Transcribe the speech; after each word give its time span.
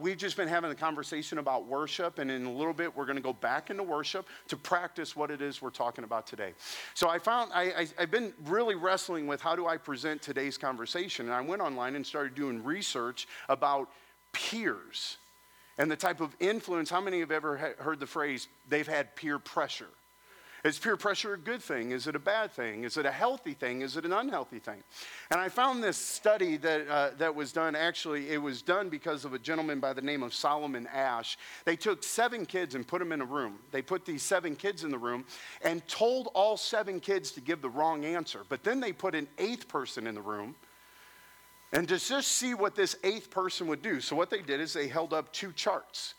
We've 0.00 0.16
just 0.16 0.36
been 0.36 0.48
having 0.48 0.72
a 0.72 0.74
conversation 0.74 1.38
about 1.38 1.68
worship, 1.68 2.18
and 2.18 2.28
in 2.28 2.44
a 2.44 2.50
little 2.50 2.72
bit, 2.72 2.94
we're 2.96 3.06
going 3.06 3.16
to 3.16 3.22
go 3.22 3.32
back 3.32 3.70
into 3.70 3.84
worship 3.84 4.26
to 4.48 4.56
practice 4.56 5.14
what 5.14 5.30
it 5.30 5.40
is 5.40 5.62
we're 5.62 5.70
talking 5.70 6.02
about 6.02 6.26
today. 6.26 6.54
So, 6.94 7.08
I 7.08 7.20
found 7.20 7.52
I, 7.54 7.86
I've 7.96 8.10
been 8.10 8.32
really 8.46 8.74
wrestling 8.74 9.28
with 9.28 9.40
how 9.40 9.54
do 9.54 9.68
I 9.68 9.76
present 9.76 10.20
today's 10.22 10.58
conversation, 10.58 11.26
and 11.26 11.34
I 11.34 11.40
went 11.40 11.62
online 11.62 11.94
and 11.94 12.04
started 12.04 12.34
doing 12.34 12.64
research 12.64 13.28
about 13.48 13.88
peers 14.32 15.18
and 15.78 15.88
the 15.88 15.96
type 15.96 16.20
of 16.20 16.34
influence. 16.40 16.90
How 16.90 17.00
many 17.00 17.20
have 17.20 17.30
ever 17.30 17.76
heard 17.78 18.00
the 18.00 18.06
phrase, 18.06 18.48
they've 18.68 18.88
had 18.88 19.14
peer 19.14 19.38
pressure? 19.38 19.86
Is 20.66 20.80
peer 20.80 20.96
pressure 20.96 21.34
a 21.34 21.38
good 21.38 21.62
thing? 21.62 21.92
Is 21.92 22.08
it 22.08 22.16
a 22.16 22.18
bad 22.18 22.50
thing? 22.50 22.82
Is 22.82 22.96
it 22.96 23.06
a 23.06 23.10
healthy 23.12 23.54
thing? 23.54 23.82
Is 23.82 23.96
it 23.96 24.04
an 24.04 24.12
unhealthy 24.12 24.58
thing? 24.58 24.82
And 25.30 25.40
I 25.40 25.48
found 25.48 25.80
this 25.80 25.96
study 25.96 26.56
that, 26.56 26.88
uh, 26.88 27.10
that 27.18 27.32
was 27.32 27.52
done, 27.52 27.76
actually, 27.76 28.30
it 28.30 28.42
was 28.42 28.62
done 28.62 28.88
because 28.88 29.24
of 29.24 29.32
a 29.32 29.38
gentleman 29.38 29.78
by 29.78 29.92
the 29.92 30.02
name 30.02 30.24
of 30.24 30.34
Solomon 30.34 30.88
Asch. 30.92 31.38
They 31.64 31.76
took 31.76 32.02
seven 32.02 32.44
kids 32.44 32.74
and 32.74 32.84
put 32.84 32.98
them 32.98 33.12
in 33.12 33.20
a 33.20 33.24
room. 33.24 33.60
They 33.70 33.80
put 33.80 34.04
these 34.04 34.24
seven 34.24 34.56
kids 34.56 34.82
in 34.82 34.90
the 34.90 34.98
room 34.98 35.24
and 35.62 35.86
told 35.86 36.30
all 36.34 36.56
seven 36.56 36.98
kids 36.98 37.30
to 37.32 37.40
give 37.40 37.62
the 37.62 37.70
wrong 37.70 38.04
answer. 38.04 38.40
But 38.48 38.64
then 38.64 38.80
they 38.80 38.92
put 38.92 39.14
an 39.14 39.28
eighth 39.38 39.68
person 39.68 40.08
in 40.08 40.16
the 40.16 40.20
room 40.20 40.56
and 41.72 41.86
to 41.88 41.98
just 41.98 42.32
see 42.32 42.54
what 42.54 42.74
this 42.74 42.96
eighth 43.04 43.30
person 43.30 43.68
would 43.68 43.82
do. 43.82 44.00
So, 44.00 44.16
what 44.16 44.30
they 44.30 44.42
did 44.42 44.60
is 44.60 44.72
they 44.72 44.88
held 44.88 45.12
up 45.12 45.32
two 45.32 45.52
charts. 45.52 46.14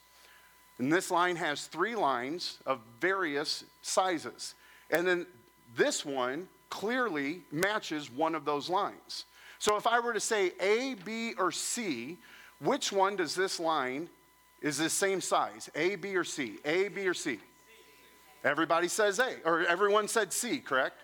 And 0.80 0.91
this 0.91 1.09
line 1.09 1.36
has 1.38 1.66
three 1.66 1.95
lines 1.95 2.59
of 2.66 2.80
various 2.99 3.63
sizes. 3.81 4.54
And 4.91 5.08
then 5.08 5.26
this 5.76 6.05
one 6.05 6.48
clearly 6.70 7.41
matches 7.52 8.12
one 8.12 8.35
of 8.35 8.45
those 8.45 8.70
lines. 8.70 9.26
So 9.59 9.76
if 9.76 9.88
I 9.88 9.99
were 9.99 10.13
to 10.13 10.20
say 10.20 10.52
A, 10.59 10.95
B, 11.04 11.34
or 11.38 11.52
C, 11.52 12.18
which 12.59 12.91
one 12.91 13.16
does 13.16 13.34
this 13.34 13.59
line 13.59 14.09
is 14.62 14.77
the 14.77 14.90
same 14.90 15.21
size? 15.21 15.70
A, 15.76 15.95
B, 15.95 16.16
or 16.16 16.23
C? 16.23 16.58
A, 16.66 16.90
B, 16.90 17.07
or 17.07 17.13
C? 17.13 17.40
Everybody 18.43 18.87
says 18.87 19.20
A, 19.20 19.35
or 19.46 19.65
everyone 19.65 20.07
said 20.07 20.32
C, 20.32 20.59
correct? 20.59 21.02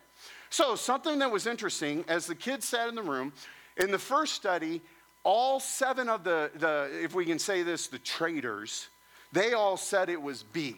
So 0.50 0.76
something 0.76 1.17
that 1.20 1.31
was 1.31 1.48
interesting, 1.48 2.05
as 2.08 2.28
the 2.28 2.36
kids 2.36 2.67
sat 2.67 2.88
in 2.88 2.95
the 2.95 3.02
room, 3.02 3.33
in 3.78 3.89
the 3.89 4.00
first 4.00 4.33
study, 4.33 4.81
all 5.23 5.59
seven 5.59 6.09
of 6.09 6.23
the, 6.23 6.52
the 6.55 6.89
if 7.02 7.16
we 7.16 7.26
can 7.26 7.39
say 7.39 7.64
this, 7.64 7.88
the 7.88 7.98
traitors, 7.98 8.89
they 9.34 9.53
all 9.53 9.76
said 9.78 10.09
it 10.09 10.22
was 10.22 10.44
B. 10.44 10.78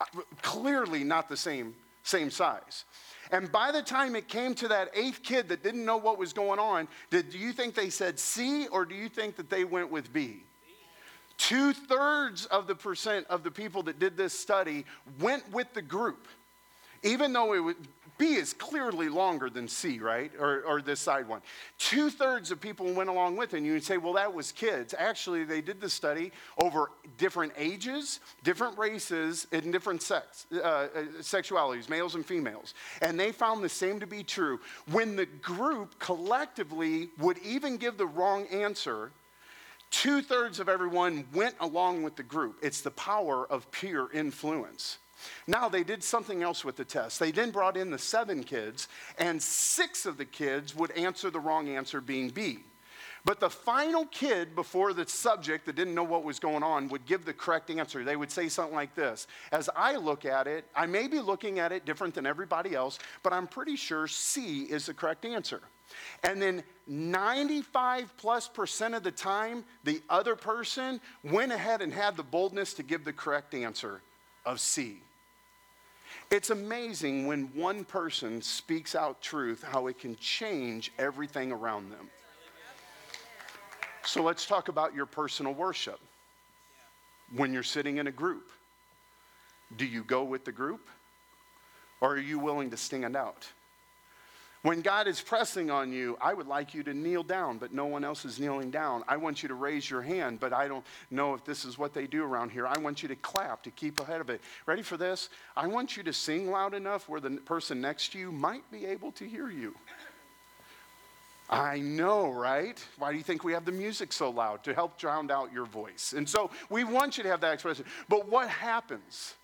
Uh, 0.00 0.04
clearly 0.42 1.04
not 1.04 1.28
the 1.28 1.36
same, 1.36 1.74
same 2.02 2.30
size. 2.30 2.84
And 3.30 3.50
by 3.50 3.72
the 3.72 3.80
time 3.80 4.14
it 4.14 4.28
came 4.28 4.54
to 4.56 4.68
that 4.68 4.90
eighth 4.94 5.22
kid 5.22 5.48
that 5.48 5.62
didn't 5.62 5.86
know 5.86 5.96
what 5.96 6.18
was 6.18 6.34
going 6.34 6.58
on, 6.58 6.86
did, 7.08 7.30
do 7.30 7.38
you 7.38 7.52
think 7.52 7.74
they 7.74 7.88
said 7.88 8.18
C 8.18 8.66
or 8.66 8.84
do 8.84 8.94
you 8.94 9.08
think 9.08 9.36
that 9.36 9.48
they 9.48 9.64
went 9.64 9.90
with 9.90 10.12
B? 10.12 10.42
Two 11.38 11.72
thirds 11.72 12.44
of 12.46 12.66
the 12.66 12.74
percent 12.74 13.26
of 13.30 13.42
the 13.42 13.50
people 13.50 13.82
that 13.84 13.98
did 13.98 14.16
this 14.16 14.38
study 14.38 14.84
went 15.18 15.50
with 15.50 15.72
the 15.72 15.82
group. 15.82 16.28
Even 17.02 17.32
though 17.32 17.54
it 17.54 17.60
was, 17.60 17.74
B 18.18 18.34
is 18.34 18.52
clearly 18.52 19.08
longer 19.08 19.50
than 19.50 19.66
C, 19.66 19.98
right? 19.98 20.30
Or, 20.38 20.62
or 20.62 20.80
this 20.80 21.00
side 21.00 21.26
one. 21.26 21.40
Two 21.78 22.10
thirds 22.10 22.50
of 22.50 22.60
people 22.60 22.92
went 22.92 23.08
along 23.08 23.36
with 23.36 23.54
it. 23.54 23.58
And 23.58 23.66
you 23.66 23.72
would 23.72 23.84
say, 23.84 23.96
well, 23.96 24.12
that 24.12 24.32
was 24.32 24.52
kids. 24.52 24.94
Actually, 24.96 25.44
they 25.44 25.60
did 25.60 25.80
the 25.80 25.90
study 25.90 26.30
over 26.58 26.90
different 27.18 27.52
ages, 27.56 28.20
different 28.44 28.78
races, 28.78 29.46
and 29.50 29.72
different 29.72 30.02
sex, 30.02 30.46
uh, 30.52 30.58
uh, 30.58 30.88
sexualities, 31.20 31.88
males 31.88 32.14
and 32.14 32.24
females. 32.24 32.74
And 33.00 33.18
they 33.18 33.32
found 33.32 33.64
the 33.64 33.68
same 33.68 33.98
to 34.00 34.06
be 34.06 34.22
true. 34.22 34.60
When 34.90 35.16
the 35.16 35.26
group 35.26 35.98
collectively 35.98 37.10
would 37.18 37.38
even 37.38 37.76
give 37.76 37.96
the 37.96 38.06
wrong 38.06 38.46
answer, 38.48 39.10
two 39.90 40.22
thirds 40.22 40.60
of 40.60 40.68
everyone 40.68 41.24
went 41.34 41.54
along 41.60 42.02
with 42.02 42.16
the 42.16 42.22
group. 42.22 42.56
It's 42.62 42.82
the 42.82 42.90
power 42.92 43.46
of 43.50 43.70
peer 43.72 44.08
influence. 44.12 44.98
Now, 45.46 45.68
they 45.68 45.84
did 45.84 46.02
something 46.02 46.42
else 46.42 46.64
with 46.64 46.76
the 46.76 46.84
test. 46.84 47.18
They 47.18 47.30
then 47.30 47.50
brought 47.50 47.76
in 47.76 47.90
the 47.90 47.98
seven 47.98 48.44
kids, 48.44 48.88
and 49.18 49.42
six 49.42 50.06
of 50.06 50.16
the 50.16 50.24
kids 50.24 50.74
would 50.74 50.90
answer 50.92 51.30
the 51.30 51.40
wrong 51.40 51.68
answer, 51.68 52.00
being 52.00 52.30
B. 52.30 52.60
But 53.24 53.38
the 53.38 53.50
final 53.50 54.06
kid 54.06 54.56
before 54.56 54.92
the 54.92 55.06
subject 55.06 55.66
that 55.66 55.76
didn't 55.76 55.94
know 55.94 56.02
what 56.02 56.24
was 56.24 56.40
going 56.40 56.64
on 56.64 56.88
would 56.88 57.06
give 57.06 57.24
the 57.24 57.32
correct 57.32 57.70
answer. 57.70 58.02
They 58.02 58.16
would 58.16 58.32
say 58.32 58.48
something 58.48 58.74
like 58.74 58.94
this 58.96 59.28
As 59.52 59.70
I 59.76 59.96
look 59.96 60.24
at 60.24 60.46
it, 60.46 60.64
I 60.74 60.86
may 60.86 61.06
be 61.06 61.20
looking 61.20 61.60
at 61.60 61.70
it 61.70 61.84
different 61.84 62.14
than 62.14 62.26
everybody 62.26 62.74
else, 62.74 62.98
but 63.22 63.32
I'm 63.32 63.46
pretty 63.46 63.76
sure 63.76 64.08
C 64.08 64.62
is 64.62 64.86
the 64.86 64.94
correct 64.94 65.24
answer. 65.24 65.60
And 66.24 66.42
then 66.42 66.64
95 66.88 68.16
plus 68.16 68.48
percent 68.48 68.94
of 68.94 69.02
the 69.02 69.12
time, 69.12 69.64
the 69.84 70.02
other 70.08 70.34
person 70.34 71.00
went 71.22 71.52
ahead 71.52 71.80
and 71.80 71.92
had 71.92 72.16
the 72.16 72.22
boldness 72.22 72.74
to 72.74 72.82
give 72.82 73.04
the 73.04 73.12
correct 73.12 73.54
answer 73.54 74.00
of 74.44 74.58
C. 74.58 75.00
It's 76.32 76.48
amazing 76.48 77.26
when 77.26 77.50
one 77.54 77.84
person 77.84 78.40
speaks 78.40 78.94
out 78.94 79.20
truth, 79.20 79.62
how 79.62 79.88
it 79.88 79.98
can 79.98 80.16
change 80.16 80.90
everything 80.98 81.52
around 81.52 81.92
them. 81.92 82.08
So 84.06 84.22
let's 84.22 84.46
talk 84.46 84.68
about 84.68 84.94
your 84.94 85.04
personal 85.04 85.52
worship. 85.52 86.00
When 87.36 87.52
you're 87.52 87.62
sitting 87.62 87.98
in 87.98 88.06
a 88.06 88.10
group, 88.10 88.48
do 89.76 89.84
you 89.84 90.04
go 90.04 90.24
with 90.24 90.46
the 90.46 90.52
group? 90.52 90.88
Or 92.00 92.14
are 92.14 92.18
you 92.18 92.38
willing 92.38 92.70
to 92.70 92.78
stand 92.78 93.14
out? 93.14 93.46
When 94.62 94.80
God 94.80 95.08
is 95.08 95.20
pressing 95.20 95.72
on 95.72 95.92
you, 95.92 96.16
I 96.20 96.32
would 96.34 96.46
like 96.46 96.72
you 96.72 96.84
to 96.84 96.94
kneel 96.94 97.24
down, 97.24 97.58
but 97.58 97.74
no 97.74 97.86
one 97.86 98.04
else 98.04 98.24
is 98.24 98.38
kneeling 98.38 98.70
down. 98.70 99.02
I 99.08 99.16
want 99.16 99.42
you 99.42 99.48
to 99.48 99.56
raise 99.56 99.90
your 99.90 100.02
hand, 100.02 100.38
but 100.38 100.52
I 100.52 100.68
don't 100.68 100.84
know 101.10 101.34
if 101.34 101.44
this 101.44 101.64
is 101.64 101.78
what 101.78 101.92
they 101.92 102.06
do 102.06 102.22
around 102.22 102.50
here. 102.50 102.68
I 102.68 102.78
want 102.78 103.02
you 103.02 103.08
to 103.08 103.16
clap 103.16 103.64
to 103.64 103.72
keep 103.72 103.98
ahead 103.98 104.20
of 104.20 104.30
it. 104.30 104.40
Ready 104.66 104.82
for 104.82 104.96
this? 104.96 105.30
I 105.56 105.66
want 105.66 105.96
you 105.96 106.04
to 106.04 106.12
sing 106.12 106.48
loud 106.48 106.74
enough 106.74 107.08
where 107.08 107.20
the 107.20 107.30
person 107.30 107.80
next 107.80 108.12
to 108.12 108.20
you 108.20 108.30
might 108.30 108.70
be 108.70 108.86
able 108.86 109.10
to 109.12 109.24
hear 109.24 109.50
you. 109.50 109.74
I 111.50 111.80
know, 111.80 112.30
right? 112.30 112.82
Why 112.98 113.10
do 113.10 113.18
you 113.18 113.24
think 113.24 113.42
we 113.42 113.52
have 113.54 113.64
the 113.64 113.72
music 113.72 114.12
so 114.12 114.30
loud? 114.30 114.62
To 114.62 114.74
help 114.74 114.96
drown 114.96 115.28
out 115.32 115.52
your 115.52 115.66
voice. 115.66 116.14
And 116.16 116.28
so 116.28 116.50
we 116.70 116.84
want 116.84 117.18
you 117.18 117.24
to 117.24 117.28
have 117.28 117.40
that 117.40 117.52
expression. 117.52 117.84
But 118.08 118.28
what 118.28 118.48
happens? 118.48 119.34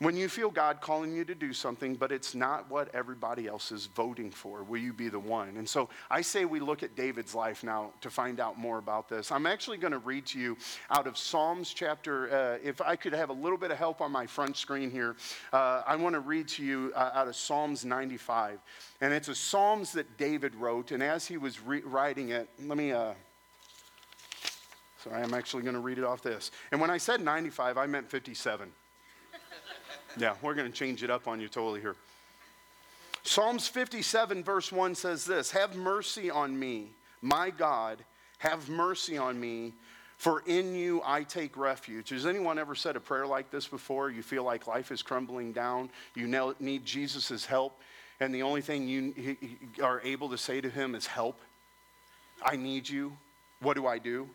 When 0.00 0.16
you 0.16 0.28
feel 0.28 0.52
God 0.52 0.80
calling 0.80 1.12
you 1.12 1.24
to 1.24 1.34
do 1.34 1.52
something, 1.52 1.96
but 1.96 2.12
it's 2.12 2.32
not 2.32 2.70
what 2.70 2.94
everybody 2.94 3.48
else 3.48 3.72
is 3.72 3.86
voting 3.86 4.30
for, 4.30 4.62
will 4.62 4.78
you 4.78 4.92
be 4.92 5.08
the 5.08 5.18
one? 5.18 5.56
And 5.56 5.68
so 5.68 5.88
I 6.08 6.20
say 6.20 6.44
we 6.44 6.60
look 6.60 6.84
at 6.84 6.94
David's 6.94 7.34
life 7.34 7.64
now 7.64 7.90
to 8.02 8.08
find 8.08 8.38
out 8.38 8.56
more 8.56 8.78
about 8.78 9.08
this. 9.08 9.32
I'm 9.32 9.44
actually 9.44 9.76
going 9.76 9.92
to 9.92 9.98
read 9.98 10.24
to 10.26 10.38
you 10.38 10.56
out 10.88 11.08
of 11.08 11.18
Psalms 11.18 11.74
chapter, 11.74 12.32
uh, 12.32 12.58
if 12.62 12.80
I 12.80 12.94
could 12.94 13.12
have 13.12 13.30
a 13.30 13.32
little 13.32 13.58
bit 13.58 13.72
of 13.72 13.78
help 13.78 14.00
on 14.00 14.12
my 14.12 14.24
front 14.24 14.56
screen 14.56 14.88
here, 14.88 15.16
uh, 15.52 15.82
I 15.84 15.96
want 15.96 16.14
to 16.14 16.20
read 16.20 16.46
to 16.50 16.64
you 16.64 16.92
uh, 16.94 17.10
out 17.12 17.26
of 17.26 17.34
Psalms 17.34 17.84
95. 17.84 18.60
And 19.00 19.12
it's 19.12 19.26
a 19.26 19.34
Psalms 19.34 19.90
that 19.92 20.16
David 20.16 20.54
wrote. 20.54 20.92
And 20.92 21.02
as 21.02 21.26
he 21.26 21.38
was 21.38 21.60
re- 21.60 21.82
writing 21.84 22.28
it, 22.28 22.48
let 22.64 22.78
me. 22.78 22.92
Uh, 22.92 23.14
sorry, 25.02 25.20
I'm 25.20 25.34
actually 25.34 25.64
going 25.64 25.74
to 25.74 25.80
read 25.80 25.98
it 25.98 26.04
off 26.04 26.22
this. 26.22 26.52
And 26.70 26.80
when 26.80 26.88
I 26.90 26.98
said 26.98 27.20
95, 27.20 27.76
I 27.76 27.86
meant 27.86 28.08
57. 28.08 28.70
Yeah, 30.18 30.34
we're 30.42 30.54
going 30.54 30.70
to 30.70 30.76
change 30.76 31.04
it 31.04 31.10
up 31.10 31.28
on 31.28 31.40
you 31.40 31.48
totally 31.48 31.80
here. 31.80 31.94
Psalms 33.22 33.68
57, 33.68 34.42
verse 34.42 34.72
1 34.72 34.94
says 34.96 35.24
this 35.24 35.50
Have 35.52 35.76
mercy 35.76 36.28
on 36.30 36.58
me, 36.58 36.88
my 37.22 37.50
God, 37.50 37.98
have 38.38 38.68
mercy 38.68 39.16
on 39.16 39.38
me, 39.38 39.74
for 40.16 40.42
in 40.46 40.74
you 40.74 41.00
I 41.04 41.22
take 41.22 41.56
refuge. 41.56 42.08
Has 42.08 42.26
anyone 42.26 42.58
ever 42.58 42.74
said 42.74 42.96
a 42.96 43.00
prayer 43.00 43.26
like 43.26 43.50
this 43.50 43.68
before? 43.68 44.10
You 44.10 44.22
feel 44.22 44.42
like 44.42 44.66
life 44.66 44.90
is 44.90 45.02
crumbling 45.02 45.52
down, 45.52 45.88
you 46.16 46.26
need 46.58 46.84
Jesus' 46.84 47.46
help, 47.46 47.80
and 48.18 48.34
the 48.34 48.42
only 48.42 48.60
thing 48.60 48.88
you 48.88 49.36
are 49.82 50.00
able 50.02 50.28
to 50.30 50.38
say 50.38 50.60
to 50.60 50.68
him 50.68 50.96
is, 50.96 51.06
Help. 51.06 51.38
I 52.42 52.56
need 52.56 52.88
you. 52.88 53.16
What 53.60 53.74
do 53.74 53.86
I 53.86 53.98
do? 53.98 54.28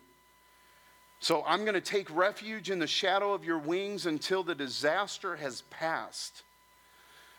So 1.24 1.42
I'm 1.48 1.62
going 1.62 1.74
to 1.74 1.80
take 1.80 2.14
refuge 2.14 2.70
in 2.70 2.80
the 2.80 2.86
shadow 2.86 3.32
of 3.32 3.46
your 3.46 3.58
wings 3.58 4.08
until 4.08 4.44
the 4.44 4.54
disaster 4.54 5.38
has 5.38 5.62
passed. 5.70 6.44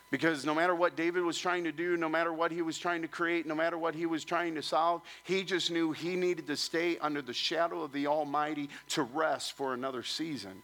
Because 0.09 0.43
no 0.43 0.55
matter 0.55 0.73
what 0.73 0.95
David 0.95 1.21
was 1.21 1.37
trying 1.37 1.65
to 1.65 1.71
do, 1.71 1.95
no 1.95 2.09
matter 2.09 2.33
what 2.33 2.51
he 2.51 2.63
was 2.63 2.79
trying 2.79 3.03
to 3.03 3.07
create, 3.07 3.45
no 3.45 3.53
matter 3.53 3.77
what 3.77 3.93
he 3.93 4.07
was 4.07 4.25
trying 4.25 4.55
to 4.55 4.63
solve, 4.63 5.03
he 5.23 5.43
just 5.43 5.69
knew 5.69 5.91
he 5.91 6.15
needed 6.15 6.47
to 6.47 6.57
stay 6.57 6.97
under 6.97 7.21
the 7.21 7.31
shadow 7.31 7.83
of 7.83 7.91
the 7.91 8.07
Almighty 8.07 8.69
to 8.89 9.03
rest 9.03 9.55
for 9.55 9.75
another 9.75 10.01
season. 10.01 10.63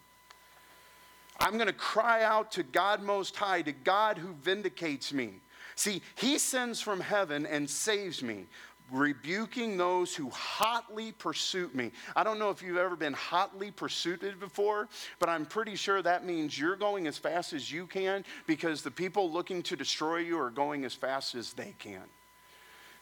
I'm 1.40 1.54
going 1.54 1.68
to 1.68 1.74
cry 1.74 2.24
out 2.24 2.52
to 2.54 2.64
God 2.64 3.04
Most 3.04 3.36
High, 3.36 3.62
to 3.62 3.72
God 3.72 4.18
who 4.18 4.34
vindicates 4.34 5.14
me. 5.14 5.34
See, 5.76 6.02
he 6.16 6.40
sends 6.40 6.82
from 6.82 7.00
heaven 7.00 7.46
and 7.46 7.70
saves 7.70 8.24
me 8.24 8.48
rebuking 8.92 9.78
those 9.78 10.16
who 10.16 10.30
hotly 10.30 11.12
pursue 11.14 11.70
me. 11.74 11.92
I 12.16 12.24
don't 12.24 12.40
know 12.40 12.50
if 12.50 12.62
you've 12.62 12.78
ever 12.78 12.96
been 12.96 13.14
hotly 13.14 13.72
pursued 13.72 14.22
before, 14.40 14.90
but 15.20 15.30
I'm 15.30 15.46
pretty 15.46 15.76
sure 15.76 16.02
that 16.02 16.26
means 16.26 16.60
you're 16.60 16.76
going 16.76 17.08
as 17.08 17.18
fast 17.18 17.54
as 17.54 17.72
you 17.72 17.88
can 17.88 18.26
because 18.48 18.82
the 18.82 18.92
people 18.92 19.32
looking 19.32 19.64
to 19.64 19.76
destroy 19.76 20.18
you 20.18 20.40
are 20.40 20.50
going 20.50 20.86
as 20.86 20.94
fast 20.94 21.36
as 21.36 21.54
they 21.54 21.74
can. 21.80 22.04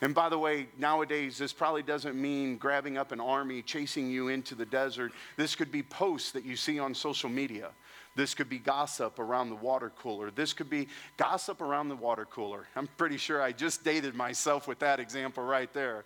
And 0.01 0.15
by 0.15 0.29
the 0.29 0.37
way, 0.37 0.67
nowadays, 0.77 1.37
this 1.37 1.51
probably 1.51 1.83
doesn't 1.83 2.15
mean 2.15 2.57
grabbing 2.57 2.97
up 2.97 3.11
an 3.11 3.19
army, 3.19 3.61
chasing 3.61 4.09
you 4.09 4.29
into 4.29 4.55
the 4.55 4.65
desert. 4.65 5.11
This 5.35 5.55
could 5.55 5.71
be 5.71 5.83
posts 5.83 6.31
that 6.31 6.45
you 6.45 6.55
see 6.55 6.79
on 6.79 6.95
social 6.95 7.29
media. 7.29 7.71
This 8.19 8.33
could 8.33 8.49
be 8.49 8.59
gossip 8.59 9.17
around 9.17 9.49
the 9.49 9.55
water 9.55 9.93
cooler. 9.97 10.29
This 10.29 10.51
could 10.51 10.69
be 10.69 10.89
gossip 11.15 11.61
around 11.61 11.87
the 11.87 11.95
water 11.95 12.25
cooler. 12.25 12.67
I'm 12.75 12.87
pretty 12.97 13.15
sure 13.15 13.41
I 13.41 13.53
just 13.53 13.85
dated 13.85 14.13
myself 14.13 14.67
with 14.67 14.79
that 14.79 14.99
example 14.99 15.41
right 15.41 15.71
there. 15.71 16.03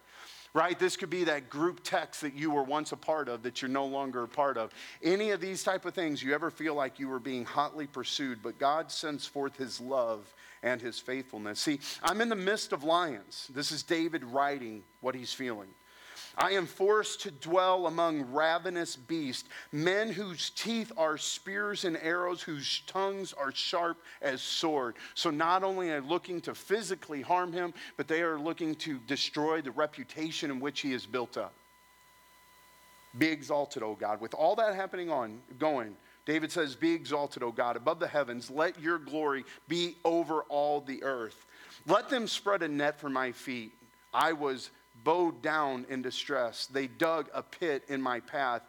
Right? 0.54 0.78
This 0.78 0.96
could 0.96 1.10
be 1.10 1.24
that 1.24 1.50
group 1.50 1.80
text 1.84 2.22
that 2.22 2.36
you 2.36 2.52
were 2.52 2.62
once 2.62 2.92
a 2.92 2.98
part 2.98 3.30
of 3.30 3.42
that 3.42 3.64
you're 3.64 3.72
no 3.72 3.88
longer 3.88 4.22
a 4.22 4.28
part 4.28 4.60
of. 4.60 4.72
Any 5.02 5.32
of 5.32 5.42
these 5.42 5.64
type 5.64 5.86
of 5.86 5.96
things, 5.96 6.22
you 6.22 6.36
ever 6.36 6.52
feel 6.52 6.76
like 6.76 7.00
you 7.00 7.08
were 7.08 7.20
being 7.20 7.46
hotly 7.46 7.88
pursued, 7.88 8.44
but 8.44 8.60
God 8.60 8.92
sends 8.92 9.26
forth 9.26 9.58
his 9.58 9.82
love 9.82 10.32
and 10.62 10.80
his 10.80 11.00
faithfulness. 11.00 11.60
See, 11.60 11.80
I'm 12.04 12.22
in 12.22 12.30
the 12.30 12.36
midst 12.36 12.74
of 12.74 12.84
lions. 12.84 13.50
This 13.56 13.72
is 13.72 13.82
David 13.82 14.24
writing 14.24 14.84
what 15.02 15.16
he's 15.16 15.34
feeling. 15.34 15.70
I 16.38 16.52
am 16.52 16.66
forced 16.66 17.22
to 17.22 17.32
dwell 17.32 17.88
among 17.88 18.32
ravenous 18.32 18.96
beasts, 18.96 19.48
men 19.72 20.12
whose 20.12 20.50
teeth 20.50 20.92
are 20.98 21.18
spears 21.18 21.86
and 21.86 21.98
arrows, 21.98 22.42
whose 22.42 22.82
tongues 22.88 23.34
are 23.34 23.52
sharp 23.52 23.98
as 24.22 24.42
sword. 24.42 24.96
So 25.14 25.30
not 25.30 25.64
only 25.64 25.92
are 25.92 26.02
looking 26.02 26.42
to 26.42 26.56
physically 26.56 27.22
harm 27.22 27.54
him, 27.54 27.74
but 27.98 28.08
they 28.08 28.22
are 28.22 28.40
looking 28.40 28.76
to 28.76 28.98
destroy 29.00 29.62
the 29.62 29.72
reputation 29.72 30.50
in 30.50 30.60
which 30.60 30.82
he 30.82 30.94
is 30.94 31.06
built 31.06 31.38
up. 31.38 31.54
Be 33.18 33.28
exalted, 33.28 33.84
O 33.84 33.94
God. 33.94 34.20
With 34.20 34.34
all 34.34 34.56
that 34.56 34.76
happening 34.76 35.12
on 35.12 35.40
going, 35.60 35.96
David 36.26 36.52
says, 36.52 36.76
Be 36.76 36.94
exalted, 36.94 37.44
O 37.44 37.52
God, 37.52 37.76
above 37.76 38.00
the 38.00 38.08
heavens. 38.08 38.50
Let 38.50 38.80
your 38.82 38.98
glory 38.98 39.46
be 39.68 39.98
over 40.04 40.42
all 40.44 40.82
the 40.82 41.04
earth. 41.04 41.46
Let 41.86 42.10
them 42.10 42.28
spread 42.28 42.64
a 42.64 42.68
net 42.68 43.00
for 43.00 43.10
my 43.10 43.32
feet. 43.32 43.72
I 44.14 44.34
was 44.34 44.72
bowed 45.04 45.42
down 45.42 45.86
in 45.90 46.02
distress. 46.02 46.68
They 46.68 46.88
dug 46.88 47.30
a 47.34 47.44
pit 47.44 47.84
in 47.88 48.02
my 48.02 48.20
path, 48.20 48.62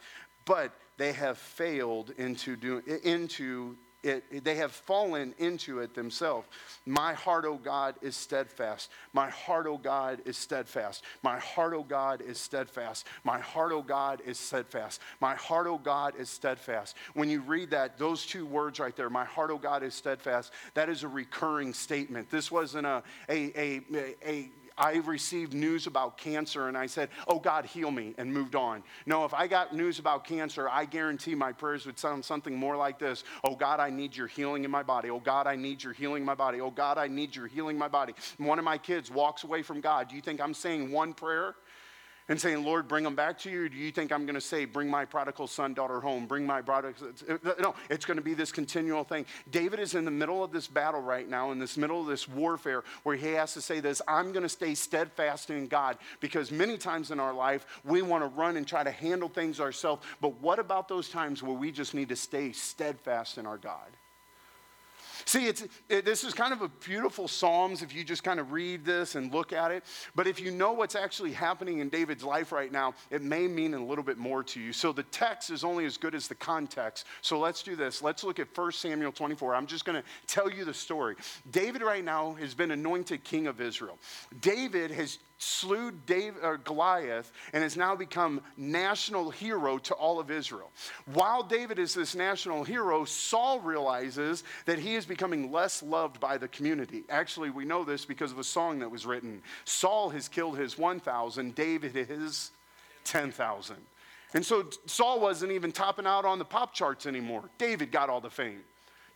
but 0.44 0.72
they 0.96 1.12
have 1.12 1.38
failed 1.38 2.12
into, 2.16 2.56
do, 2.56 2.82
into 3.02 3.76
it, 4.04 4.44
they 4.44 4.56
have 4.56 4.72
fallen 4.72 5.34
into 5.38 5.78
it 5.78 5.94
themselves. 5.94 6.46
My 6.84 7.14
heart, 7.14 7.44
O 7.46 7.54
oh 7.54 7.56
God, 7.56 7.94
is 8.02 8.14
steadfast. 8.14 8.90
My 9.12 9.30
heart, 9.30 9.66
O 9.66 9.72
oh 9.72 9.78
God, 9.78 10.20
is 10.26 10.36
steadfast. 10.36 11.02
My 11.22 11.38
heart, 11.38 11.72
O 11.72 11.78
oh 11.78 11.82
God, 11.82 12.20
is 12.20 12.38
steadfast. 12.38 13.06
My 13.24 13.38
heart, 13.38 13.72
O 13.72 13.82
God, 13.82 14.20
is 14.26 14.38
steadfast. 14.38 15.00
My 15.20 15.34
heart, 15.34 15.66
O 15.66 15.78
God, 15.78 16.14
is 16.18 16.28
steadfast. 16.28 16.96
When 17.14 17.30
you 17.30 17.40
read 17.40 17.70
that, 17.70 17.98
those 17.98 18.26
two 18.26 18.44
words 18.44 18.78
right 18.78 18.94
there, 18.94 19.10
my 19.10 19.24
heart, 19.24 19.50
O 19.50 19.58
God, 19.58 19.82
is 19.82 19.94
steadfast, 19.94 20.52
that 20.74 20.88
is 20.88 21.02
a 21.02 21.08
recurring 21.08 21.72
statement. 21.72 22.30
This 22.30 22.50
wasn't 22.50 22.86
a, 22.86 23.02
a, 23.28 23.58
a, 23.58 23.80
a 24.26 24.50
I 24.76 24.94
received 24.96 25.54
news 25.54 25.86
about 25.86 26.18
cancer 26.18 26.68
and 26.68 26.76
I 26.76 26.86
said, 26.86 27.08
Oh 27.28 27.38
God, 27.38 27.64
heal 27.64 27.90
me, 27.90 28.14
and 28.18 28.32
moved 28.32 28.54
on. 28.54 28.82
No, 29.06 29.24
if 29.24 29.32
I 29.32 29.46
got 29.46 29.74
news 29.74 29.98
about 29.98 30.24
cancer, 30.24 30.68
I 30.68 30.84
guarantee 30.84 31.34
my 31.34 31.52
prayers 31.52 31.86
would 31.86 31.98
sound 31.98 32.24
something 32.24 32.54
more 32.54 32.76
like 32.76 32.98
this 32.98 33.24
Oh 33.44 33.54
God, 33.54 33.78
I 33.80 33.90
need 33.90 34.16
your 34.16 34.26
healing 34.26 34.64
in 34.64 34.70
my 34.70 34.82
body. 34.82 35.10
Oh 35.10 35.20
God, 35.20 35.46
I 35.46 35.56
need 35.56 35.82
your 35.82 35.92
healing 35.92 36.22
in 36.22 36.26
my 36.26 36.34
body. 36.34 36.60
Oh 36.60 36.70
God, 36.70 36.98
I 36.98 37.06
need 37.06 37.36
your 37.36 37.46
healing 37.46 37.76
in 37.76 37.80
my 37.80 37.88
body. 37.88 38.14
one 38.38 38.58
of 38.58 38.64
my 38.64 38.78
kids 38.78 39.10
walks 39.10 39.44
away 39.44 39.62
from 39.62 39.80
God. 39.80 40.08
Do 40.08 40.16
you 40.16 40.22
think 40.22 40.40
I'm 40.40 40.54
saying 40.54 40.90
one 40.90 41.14
prayer? 41.14 41.54
And 42.28 42.40
saying, 42.40 42.64
Lord, 42.64 42.88
bring 42.88 43.04
them 43.04 43.14
back 43.14 43.38
to 43.40 43.50
you? 43.50 43.68
Do 43.68 43.76
you 43.76 43.90
think 43.90 44.10
I'm 44.10 44.24
going 44.24 44.34
to 44.34 44.40
say, 44.40 44.64
bring 44.64 44.88
my 44.88 45.04
prodigal 45.04 45.46
son, 45.46 45.74
daughter 45.74 46.00
home, 46.00 46.26
bring 46.26 46.46
my 46.46 46.62
prodigal? 46.62 47.08
No, 47.60 47.74
it's 47.90 48.04
going 48.04 48.16
to 48.16 48.22
be 48.22 48.34
this 48.34 48.50
continual 48.50 49.04
thing. 49.04 49.26
David 49.50 49.78
is 49.78 49.94
in 49.94 50.04
the 50.04 50.10
middle 50.10 50.42
of 50.42 50.50
this 50.50 50.66
battle 50.66 51.00
right 51.00 51.28
now, 51.28 51.52
in 51.52 51.58
this 51.58 51.76
middle 51.76 52.00
of 52.00 52.06
this 52.06 52.26
warfare, 52.26 52.82
where 53.02 53.16
he 53.16 53.32
has 53.32 53.52
to 53.54 53.60
say 53.60 53.80
this 53.80 54.00
I'm 54.08 54.32
going 54.32 54.42
to 54.42 54.48
stay 54.48 54.74
steadfast 54.74 55.50
in 55.50 55.66
God 55.66 55.98
because 56.20 56.50
many 56.50 56.78
times 56.78 57.10
in 57.10 57.20
our 57.20 57.34
life, 57.34 57.66
we 57.84 58.02
want 58.02 58.22
to 58.24 58.28
run 58.28 58.56
and 58.56 58.66
try 58.66 58.82
to 58.82 58.90
handle 58.90 59.28
things 59.28 59.60
ourselves. 59.60 60.04
But 60.20 60.40
what 60.40 60.58
about 60.58 60.88
those 60.88 61.08
times 61.08 61.42
where 61.42 61.56
we 61.56 61.70
just 61.70 61.94
need 61.94 62.08
to 62.08 62.16
stay 62.16 62.52
steadfast 62.52 63.38
in 63.38 63.46
our 63.46 63.58
God? 63.58 63.90
See, 65.24 65.46
it's, 65.46 65.66
it, 65.88 66.04
this 66.04 66.24
is 66.24 66.34
kind 66.34 66.52
of 66.52 66.62
a 66.62 66.68
beautiful 66.68 67.28
Psalms 67.28 67.82
if 67.82 67.94
you 67.94 68.04
just 68.04 68.22
kind 68.22 68.40
of 68.40 68.52
read 68.52 68.84
this 68.84 69.14
and 69.14 69.32
look 69.32 69.52
at 69.52 69.70
it. 69.70 69.84
But 70.14 70.26
if 70.26 70.40
you 70.40 70.50
know 70.50 70.72
what's 70.72 70.94
actually 70.94 71.32
happening 71.32 71.78
in 71.78 71.88
David's 71.88 72.24
life 72.24 72.52
right 72.52 72.70
now, 72.70 72.94
it 73.10 73.22
may 73.22 73.46
mean 73.46 73.74
a 73.74 73.84
little 73.84 74.04
bit 74.04 74.18
more 74.18 74.42
to 74.44 74.60
you. 74.60 74.72
So 74.72 74.92
the 74.92 75.02
text 75.04 75.50
is 75.50 75.64
only 75.64 75.84
as 75.84 75.96
good 75.96 76.14
as 76.14 76.28
the 76.28 76.34
context. 76.34 77.06
So 77.22 77.38
let's 77.38 77.62
do 77.62 77.76
this. 77.76 78.02
Let's 78.02 78.24
look 78.24 78.38
at 78.38 78.56
1 78.56 78.72
Samuel 78.72 79.12
24. 79.12 79.54
I'm 79.54 79.66
just 79.66 79.84
going 79.84 80.00
to 80.00 80.08
tell 80.26 80.50
you 80.50 80.64
the 80.64 80.74
story. 80.74 81.16
David 81.50 81.82
right 81.82 82.04
now 82.04 82.34
has 82.34 82.54
been 82.54 82.70
anointed 82.70 83.24
king 83.24 83.46
of 83.46 83.60
Israel. 83.60 83.98
David 84.40 84.90
has 84.90 85.18
slew 85.38 85.90
Dave, 85.90 86.34
uh, 86.42 86.56
Goliath 86.56 87.32
and 87.52 87.62
has 87.62 87.76
now 87.76 87.94
become 87.94 88.40
national 88.56 89.30
hero 89.30 89.78
to 89.78 89.94
all 89.94 90.20
of 90.20 90.30
Israel. 90.30 90.70
While 91.12 91.42
David 91.42 91.78
is 91.78 91.94
this 91.94 92.14
national 92.14 92.64
hero, 92.64 93.04
Saul 93.04 93.60
realizes 93.60 94.44
that 94.66 94.78
he 94.78 94.94
is 94.94 95.06
becoming 95.06 95.52
less 95.52 95.82
loved 95.82 96.20
by 96.20 96.38
the 96.38 96.48
community. 96.48 97.04
Actually, 97.08 97.50
we 97.50 97.64
know 97.64 97.84
this 97.84 98.04
because 98.04 98.32
of 98.32 98.38
a 98.38 98.44
song 98.44 98.78
that 98.80 98.90
was 98.90 99.06
written. 99.06 99.42
Saul 99.64 100.10
has 100.10 100.28
killed 100.28 100.58
his 100.58 100.78
1,000, 100.78 101.54
David 101.54 101.92
his 101.94 102.50
10,000. 103.04 103.76
And 104.34 104.44
so 104.44 104.68
Saul 104.86 105.20
wasn't 105.20 105.52
even 105.52 105.70
topping 105.70 106.06
out 106.06 106.24
on 106.24 106.38
the 106.38 106.44
pop 106.44 106.74
charts 106.74 107.06
anymore. 107.06 107.48
David 107.56 107.92
got 107.92 108.10
all 108.10 108.20
the 108.20 108.30
fame. 108.30 108.64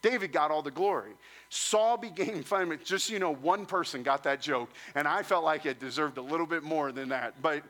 David 0.02 0.32
got 0.32 0.50
all 0.50 0.62
the 0.62 0.70
glory. 0.70 1.12
Saul 1.48 1.96
became 1.96 2.42
famous. 2.44 2.84
Just 2.84 3.10
you 3.10 3.18
know, 3.18 3.34
one 3.34 3.66
person 3.66 4.02
got 4.02 4.22
that 4.24 4.40
joke, 4.40 4.70
and 4.94 5.08
I 5.08 5.22
felt 5.22 5.44
like 5.44 5.66
it 5.66 5.80
deserved 5.80 6.18
a 6.18 6.22
little 6.22 6.46
bit 6.46 6.62
more 6.62 6.92
than 6.92 7.08
that. 7.10 7.40
But 7.42 7.62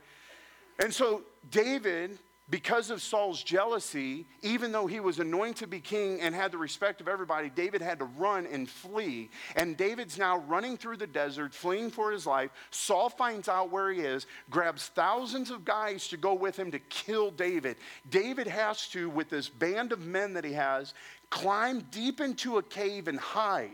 and 0.79 0.95
so 0.95 1.23
David, 1.51 2.19
because 2.51 2.91
of 2.91 3.03
Saul's 3.03 3.43
jealousy, 3.43 4.25
even 4.43 4.73
though 4.73 4.87
he 4.87 5.01
was 5.01 5.19
anointed 5.19 5.57
to 5.57 5.67
be 5.67 5.81
king 5.81 6.21
and 6.21 6.35
had 6.35 6.53
the 6.53 6.57
respect 6.57 7.01
of 7.01 7.09
everybody, 7.09 7.51
David 7.51 7.83
had 7.83 7.99
to 7.99 8.07
run 8.07 8.47
and 8.47 8.69
flee. 8.69 9.29
And 9.57 9.77
David's 9.77 10.17
now 10.17 10.39
running 10.39 10.79
through 10.79 10.97
the 10.97 11.07
desert, 11.07 11.53
fleeing 11.53 11.91
for 11.91 12.11
his 12.11 12.27
life. 12.27 12.51
Saul 12.71 13.11
finds 13.11 13.49
out 13.49 13.71
where 13.71 13.91
he 13.93 14.01
is, 14.01 14.27
grabs 14.49 14.87
thousands 14.89 15.51
of 15.51 15.65
guys 15.65 16.09
to 16.09 16.17
go 16.17 16.33
with 16.33 16.57
him 16.57 16.71
to 16.71 16.79
kill 16.79 17.31
David. 17.31 17.77
David 18.09 18.47
has 18.47 18.89
to, 18.89 19.11
with 19.11 19.29
this 19.29 19.49
band 19.49 19.93
of 19.93 20.07
men 20.07 20.33
that 20.35 20.45
he 20.45 20.53
has, 20.53 20.95
climb 21.31 21.87
deep 21.91 22.21
into 22.21 22.59
a 22.59 22.63
cave 22.63 23.09
and 23.09 23.19
hide. 23.19 23.71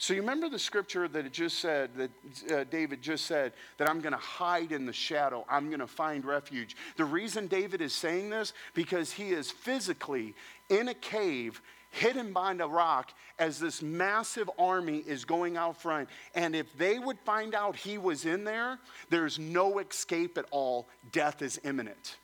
So 0.00 0.14
you 0.14 0.20
remember 0.20 0.48
the 0.48 0.60
scripture 0.60 1.08
that 1.08 1.26
it 1.26 1.32
just 1.32 1.58
said, 1.58 1.90
that 1.96 2.10
uh, 2.52 2.64
David 2.70 3.02
just 3.02 3.26
said, 3.26 3.52
that 3.78 3.90
I'm 3.90 4.00
going 4.00 4.12
to 4.12 4.18
hide 4.18 4.70
in 4.70 4.86
the 4.86 4.92
shadow, 4.92 5.44
I'm 5.50 5.68
going 5.68 5.80
to 5.80 5.88
find 5.88 6.24
refuge. 6.24 6.76
The 6.96 7.04
reason 7.04 7.48
David 7.48 7.82
is 7.82 7.92
saying 7.92 8.30
this, 8.30 8.52
because 8.74 9.10
he 9.10 9.30
is 9.30 9.50
physically 9.50 10.36
in 10.68 10.86
a 10.86 10.94
cave, 10.94 11.60
hidden 11.90 12.32
behind 12.32 12.60
a 12.60 12.68
rock, 12.68 13.12
as 13.40 13.58
this 13.58 13.82
massive 13.82 14.48
army 14.56 14.98
is 14.98 15.24
going 15.24 15.56
out 15.56 15.82
front. 15.82 16.08
And 16.32 16.54
if 16.54 16.66
they 16.78 17.00
would 17.00 17.18
find 17.24 17.52
out 17.52 17.74
he 17.74 17.98
was 17.98 18.24
in 18.24 18.44
there, 18.44 18.78
there's 19.10 19.36
no 19.40 19.80
escape 19.80 20.38
at 20.38 20.44
all. 20.52 20.86
Death 21.10 21.42
is 21.42 21.60
imminent. 21.64 22.18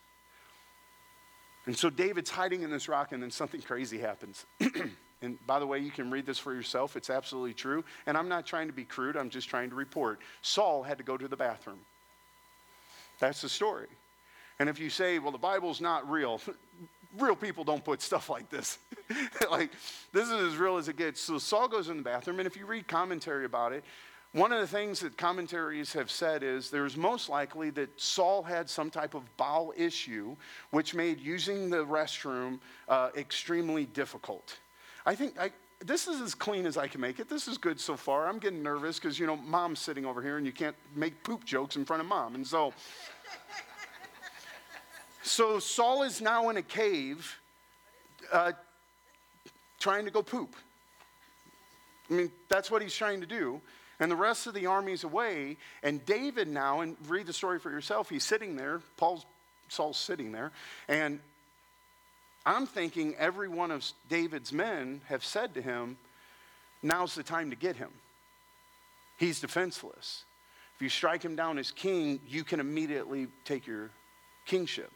And 1.66 1.76
so 1.76 1.88
David's 1.88 2.30
hiding 2.30 2.62
in 2.62 2.70
this 2.70 2.88
rock, 2.88 3.12
and 3.12 3.22
then 3.22 3.30
something 3.30 3.62
crazy 3.62 3.98
happens. 3.98 4.44
and 5.22 5.46
by 5.46 5.58
the 5.58 5.66
way, 5.66 5.78
you 5.78 5.90
can 5.90 6.10
read 6.10 6.26
this 6.26 6.38
for 6.38 6.54
yourself. 6.54 6.96
It's 6.96 7.10
absolutely 7.10 7.54
true. 7.54 7.84
And 8.06 8.16
I'm 8.16 8.28
not 8.28 8.46
trying 8.46 8.66
to 8.66 8.72
be 8.72 8.84
crude, 8.84 9.16
I'm 9.16 9.30
just 9.30 9.48
trying 9.48 9.70
to 9.70 9.76
report. 9.76 10.20
Saul 10.42 10.82
had 10.82 10.98
to 10.98 11.04
go 11.04 11.16
to 11.16 11.26
the 11.26 11.36
bathroom. 11.36 11.80
That's 13.18 13.40
the 13.40 13.48
story. 13.48 13.86
And 14.58 14.68
if 14.68 14.78
you 14.78 14.90
say, 14.90 15.18
well, 15.18 15.32
the 15.32 15.38
Bible's 15.38 15.80
not 15.80 16.08
real, 16.08 16.40
real 17.18 17.36
people 17.36 17.64
don't 17.64 17.84
put 17.84 18.02
stuff 18.02 18.28
like 18.28 18.50
this. 18.50 18.78
like, 19.50 19.70
this 20.12 20.28
is 20.28 20.52
as 20.52 20.56
real 20.56 20.76
as 20.76 20.88
it 20.88 20.96
gets. 20.96 21.20
So 21.20 21.38
Saul 21.38 21.68
goes 21.68 21.88
in 21.88 21.96
the 21.96 22.02
bathroom, 22.02 22.38
and 22.40 22.46
if 22.46 22.56
you 22.56 22.66
read 22.66 22.86
commentary 22.86 23.46
about 23.46 23.72
it, 23.72 23.84
one 24.34 24.52
of 24.52 24.60
the 24.60 24.66
things 24.66 24.98
that 24.98 25.16
commentaries 25.16 25.92
have 25.92 26.10
said 26.10 26.42
is 26.42 26.68
there's 26.68 26.96
most 26.96 27.28
likely 27.28 27.70
that 27.70 27.88
Saul 28.00 28.42
had 28.42 28.68
some 28.68 28.90
type 28.90 29.14
of 29.14 29.22
bowel 29.36 29.72
issue, 29.76 30.34
which 30.70 30.92
made 30.92 31.20
using 31.20 31.70
the 31.70 31.86
restroom 31.86 32.58
uh, 32.88 33.10
extremely 33.16 33.86
difficult. 33.86 34.58
I 35.06 35.14
think 35.14 35.38
I, 35.38 35.52
this 35.78 36.08
is 36.08 36.20
as 36.20 36.34
clean 36.34 36.66
as 36.66 36.76
I 36.76 36.88
can 36.88 37.00
make 37.00 37.20
it. 37.20 37.28
This 37.28 37.46
is 37.46 37.58
good 37.58 37.78
so 37.78 37.96
far. 37.96 38.26
I'm 38.26 38.40
getting 38.40 38.60
nervous 38.60 38.98
because, 38.98 39.20
you 39.20 39.26
know, 39.28 39.36
mom's 39.36 39.78
sitting 39.78 40.04
over 40.04 40.20
here 40.20 40.36
and 40.36 40.44
you 40.44 40.52
can't 40.52 40.76
make 40.96 41.22
poop 41.22 41.44
jokes 41.44 41.76
in 41.76 41.84
front 41.84 42.02
of 42.02 42.08
mom. 42.08 42.34
And 42.34 42.44
so, 42.44 42.72
so 45.22 45.60
Saul 45.60 46.02
is 46.02 46.20
now 46.20 46.48
in 46.48 46.56
a 46.56 46.62
cave 46.62 47.38
uh, 48.32 48.50
trying 49.78 50.04
to 50.06 50.10
go 50.10 50.24
poop. 50.24 50.56
I 52.10 52.14
mean, 52.14 52.32
that's 52.48 52.68
what 52.68 52.82
he's 52.82 52.96
trying 52.96 53.20
to 53.20 53.28
do. 53.28 53.60
And 54.04 54.10
the 54.10 54.16
rest 54.16 54.46
of 54.46 54.52
the 54.52 54.66
army's 54.66 55.02
away. 55.02 55.56
And 55.82 56.04
David 56.04 56.46
now, 56.46 56.80
and 56.80 56.94
read 57.08 57.24
the 57.24 57.32
story 57.32 57.58
for 57.58 57.70
yourself, 57.70 58.10
he's 58.10 58.22
sitting 58.22 58.54
there. 58.54 58.82
Paul's, 58.98 59.24
Saul's 59.68 59.96
sitting 59.96 60.30
there. 60.30 60.52
And 60.88 61.20
I'm 62.44 62.66
thinking 62.66 63.14
every 63.14 63.48
one 63.48 63.70
of 63.70 63.82
David's 64.10 64.52
men 64.52 65.00
have 65.06 65.24
said 65.24 65.54
to 65.54 65.62
him, 65.62 65.96
now's 66.82 67.14
the 67.14 67.22
time 67.22 67.48
to 67.48 67.56
get 67.56 67.76
him. 67.76 67.88
He's 69.16 69.40
defenseless. 69.40 70.24
If 70.76 70.82
you 70.82 70.90
strike 70.90 71.22
him 71.22 71.34
down 71.34 71.56
as 71.56 71.70
king, 71.70 72.20
you 72.28 72.44
can 72.44 72.60
immediately 72.60 73.28
take 73.46 73.66
your 73.66 73.88
kingship. 74.44 74.92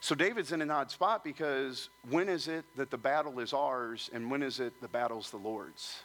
So 0.00 0.14
David's 0.14 0.52
in 0.52 0.60
an 0.60 0.70
odd 0.70 0.90
spot 0.90 1.24
because 1.24 1.88
when 2.10 2.28
is 2.28 2.46
it 2.46 2.66
that 2.76 2.90
the 2.90 2.98
battle 2.98 3.40
is 3.40 3.54
ours 3.54 4.10
and 4.12 4.30
when 4.30 4.42
is 4.42 4.60
it 4.60 4.82
the 4.82 4.88
battle's 4.88 5.30
the 5.30 5.38
Lord's? 5.38 6.02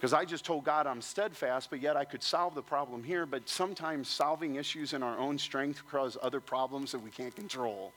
Because 0.00 0.14
I 0.14 0.24
just 0.24 0.46
told 0.46 0.64
God 0.64 0.86
I'm 0.86 1.02
steadfast, 1.02 1.68
but 1.68 1.82
yet 1.82 1.94
I 1.94 2.06
could 2.06 2.22
solve 2.22 2.54
the 2.54 2.62
problem 2.62 3.04
here. 3.04 3.26
But 3.26 3.50
sometimes 3.50 4.08
solving 4.08 4.54
issues 4.54 4.94
in 4.94 5.02
our 5.02 5.18
own 5.18 5.36
strength 5.36 5.86
cause 5.90 6.16
other 6.22 6.40
problems 6.40 6.92
that 6.92 7.00
we 7.00 7.10
can't 7.10 7.36
control. 7.36 7.92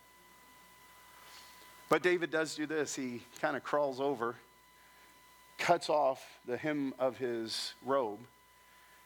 But 1.87 2.03
David 2.03 2.29
does 2.29 2.55
do 2.55 2.65
this. 2.65 2.93
He 2.93 3.21
kind 3.39 3.55
of 3.55 3.63
crawls 3.63 4.01
over, 4.01 4.35
cuts 5.57 5.89
off 5.89 6.21
the 6.45 6.57
hem 6.57 6.93
of 6.99 7.17
his 7.17 7.73
robe, 7.85 8.19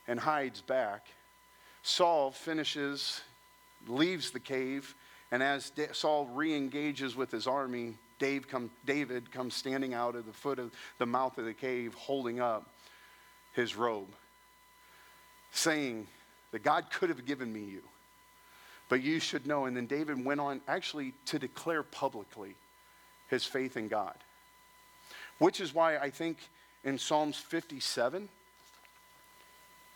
and 0.07 0.19
hides 0.19 0.61
back. 0.61 1.05
Saul 1.83 2.31
finishes, 2.31 3.21
leaves 3.87 4.31
the 4.31 4.39
cave, 4.39 4.95
and 5.29 5.43
as 5.43 5.71
Saul 5.91 6.25
re 6.33 6.55
engages 6.55 7.15
with 7.15 7.29
his 7.29 7.45
army, 7.45 7.93
Dave 8.17 8.47
come, 8.47 8.71
David 8.87 9.31
comes 9.31 9.53
standing 9.53 9.93
out 9.93 10.15
of 10.15 10.25
the 10.25 10.33
foot 10.33 10.57
of 10.57 10.71
the 10.97 11.05
mouth 11.05 11.37
of 11.37 11.45
the 11.45 11.53
cave, 11.53 11.93
holding 11.93 12.39
up 12.39 12.67
his 13.57 13.75
robe, 13.75 14.13
saying 15.51 16.05
that 16.51 16.63
God 16.63 16.85
could 16.91 17.09
have 17.09 17.25
given 17.25 17.51
me 17.51 17.61
you, 17.61 17.81
but 18.87 19.01
you 19.01 19.19
should 19.19 19.47
know. 19.47 19.65
And 19.65 19.75
then 19.75 19.87
David 19.87 20.23
went 20.23 20.39
on 20.39 20.61
actually 20.67 21.15
to 21.25 21.39
declare 21.39 21.81
publicly 21.81 22.55
his 23.29 23.45
faith 23.45 23.75
in 23.75 23.87
God, 23.87 24.13
which 25.39 25.59
is 25.59 25.73
why 25.73 25.97
I 25.97 26.11
think 26.11 26.37
in 26.83 26.99
Psalms 26.99 27.35
57, 27.35 28.29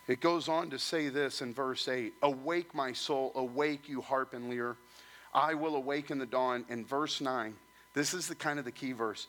it 0.08 0.20
goes 0.20 0.50
on 0.50 0.72
to 0.72 0.80
say 0.80 1.10
this 1.10 1.42
in 1.42 1.54
verse 1.54 1.88
8 1.88 2.14
Awake, 2.24 2.74
my 2.74 2.94
soul, 2.94 3.32
awake, 3.36 3.88
you 3.88 4.02
harp 4.02 4.34
and 4.34 4.50
lyre. 4.50 4.76
I 5.36 5.54
will 5.54 5.76
awake 5.76 6.10
in 6.10 6.18
the 6.18 6.26
dawn. 6.26 6.66
In 6.68 6.84
verse 6.84 7.22
9, 7.22 7.54
this 7.94 8.16
is 8.16 8.28
the 8.28 8.36
kind 8.36 8.58
of 8.58 8.66
the 8.66 8.72
key 8.72 8.92
verse. 8.92 9.28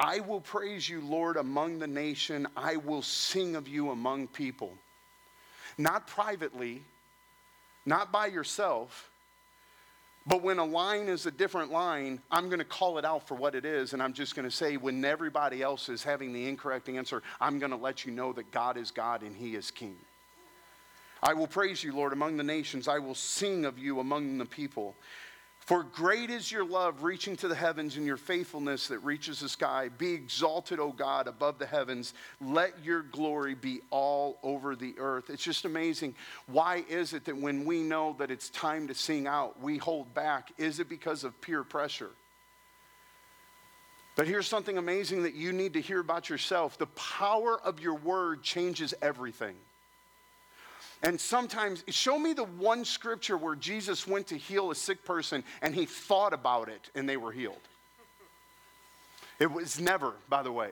I 0.00 0.20
will 0.20 0.40
praise 0.40 0.88
you, 0.88 1.02
Lord, 1.02 1.36
among 1.36 1.78
the 1.78 1.86
nation. 1.86 2.46
I 2.56 2.76
will 2.76 3.02
sing 3.02 3.54
of 3.54 3.68
you 3.68 3.90
among 3.90 4.28
people. 4.28 4.72
Not 5.76 6.06
privately, 6.06 6.82
not 7.84 8.10
by 8.10 8.26
yourself, 8.26 9.10
but 10.26 10.42
when 10.42 10.58
a 10.58 10.64
line 10.64 11.08
is 11.08 11.26
a 11.26 11.30
different 11.30 11.70
line, 11.70 12.20
I'm 12.30 12.48
going 12.48 12.60
to 12.60 12.64
call 12.64 12.98
it 12.98 13.04
out 13.04 13.28
for 13.28 13.34
what 13.34 13.54
it 13.54 13.64
is. 13.66 13.92
And 13.92 14.02
I'm 14.02 14.12
just 14.12 14.34
going 14.34 14.48
to 14.48 14.50
say, 14.50 14.78
when 14.78 15.04
everybody 15.04 15.62
else 15.62 15.88
is 15.88 16.02
having 16.02 16.32
the 16.32 16.48
incorrect 16.48 16.88
answer, 16.88 17.22
I'm 17.40 17.58
going 17.58 17.72
to 17.72 17.76
let 17.76 18.06
you 18.06 18.12
know 18.12 18.32
that 18.34 18.50
God 18.50 18.78
is 18.78 18.90
God 18.90 19.22
and 19.22 19.36
He 19.36 19.54
is 19.54 19.70
King. 19.70 19.96
I 21.22 21.34
will 21.34 21.46
praise 21.46 21.84
you, 21.84 21.94
Lord, 21.94 22.14
among 22.14 22.38
the 22.38 22.42
nations. 22.42 22.88
I 22.88 22.98
will 22.98 23.14
sing 23.14 23.66
of 23.66 23.78
you 23.78 24.00
among 24.00 24.38
the 24.38 24.46
people. 24.46 24.94
For 25.70 25.84
great 25.84 26.30
is 26.30 26.50
your 26.50 26.64
love 26.64 27.04
reaching 27.04 27.36
to 27.36 27.46
the 27.46 27.54
heavens 27.54 27.96
and 27.96 28.04
your 28.04 28.16
faithfulness 28.16 28.88
that 28.88 28.98
reaches 29.04 29.38
the 29.38 29.48
sky. 29.48 29.88
Be 29.98 30.12
exalted, 30.14 30.80
O 30.80 30.90
God, 30.90 31.28
above 31.28 31.60
the 31.60 31.66
heavens. 31.66 32.12
Let 32.40 32.84
your 32.84 33.02
glory 33.02 33.54
be 33.54 33.78
all 33.90 34.40
over 34.42 34.74
the 34.74 34.96
earth. 34.98 35.30
It's 35.30 35.44
just 35.44 35.64
amazing. 35.64 36.16
Why 36.46 36.84
is 36.88 37.12
it 37.12 37.24
that 37.26 37.36
when 37.36 37.64
we 37.64 37.84
know 37.84 38.16
that 38.18 38.32
it's 38.32 38.50
time 38.50 38.88
to 38.88 38.96
sing 38.96 39.28
out, 39.28 39.62
we 39.62 39.78
hold 39.78 40.12
back? 40.12 40.50
Is 40.58 40.80
it 40.80 40.88
because 40.88 41.22
of 41.22 41.40
peer 41.40 41.62
pressure? 41.62 42.10
But 44.16 44.26
here's 44.26 44.48
something 44.48 44.76
amazing 44.76 45.22
that 45.22 45.34
you 45.34 45.52
need 45.52 45.74
to 45.74 45.80
hear 45.80 46.00
about 46.00 46.28
yourself 46.28 46.78
the 46.78 46.86
power 46.86 47.60
of 47.62 47.78
your 47.78 47.94
word 47.94 48.42
changes 48.42 48.92
everything. 49.00 49.54
And 51.02 51.18
sometimes, 51.18 51.82
show 51.88 52.18
me 52.18 52.34
the 52.34 52.44
one 52.44 52.84
scripture 52.84 53.38
where 53.38 53.54
Jesus 53.54 54.06
went 54.06 54.26
to 54.28 54.36
heal 54.36 54.70
a 54.70 54.74
sick 54.74 55.04
person 55.04 55.42
and 55.62 55.74
he 55.74 55.86
thought 55.86 56.34
about 56.34 56.68
it 56.68 56.90
and 56.94 57.08
they 57.08 57.16
were 57.16 57.32
healed. 57.32 57.60
It 59.38 59.50
was 59.50 59.80
never, 59.80 60.12
by 60.28 60.42
the 60.42 60.52
way. 60.52 60.70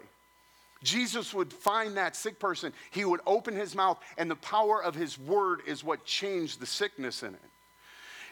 Jesus 0.83 1.35
would 1.35 1.53
find 1.53 1.97
that 1.97 2.15
sick 2.15 2.39
person, 2.39 2.73
he 2.91 3.05
would 3.05 3.21
open 3.27 3.57
his 3.57 3.75
mouth, 3.75 3.99
and 4.17 4.31
the 4.31 4.37
power 4.37 4.83
of 4.83 4.95
his 4.95 5.19
word 5.19 5.63
is 5.67 5.83
what 5.83 6.05
changed 6.05 6.61
the 6.61 6.67
sickness 6.67 7.23
in 7.23 7.35
it. 7.35 7.41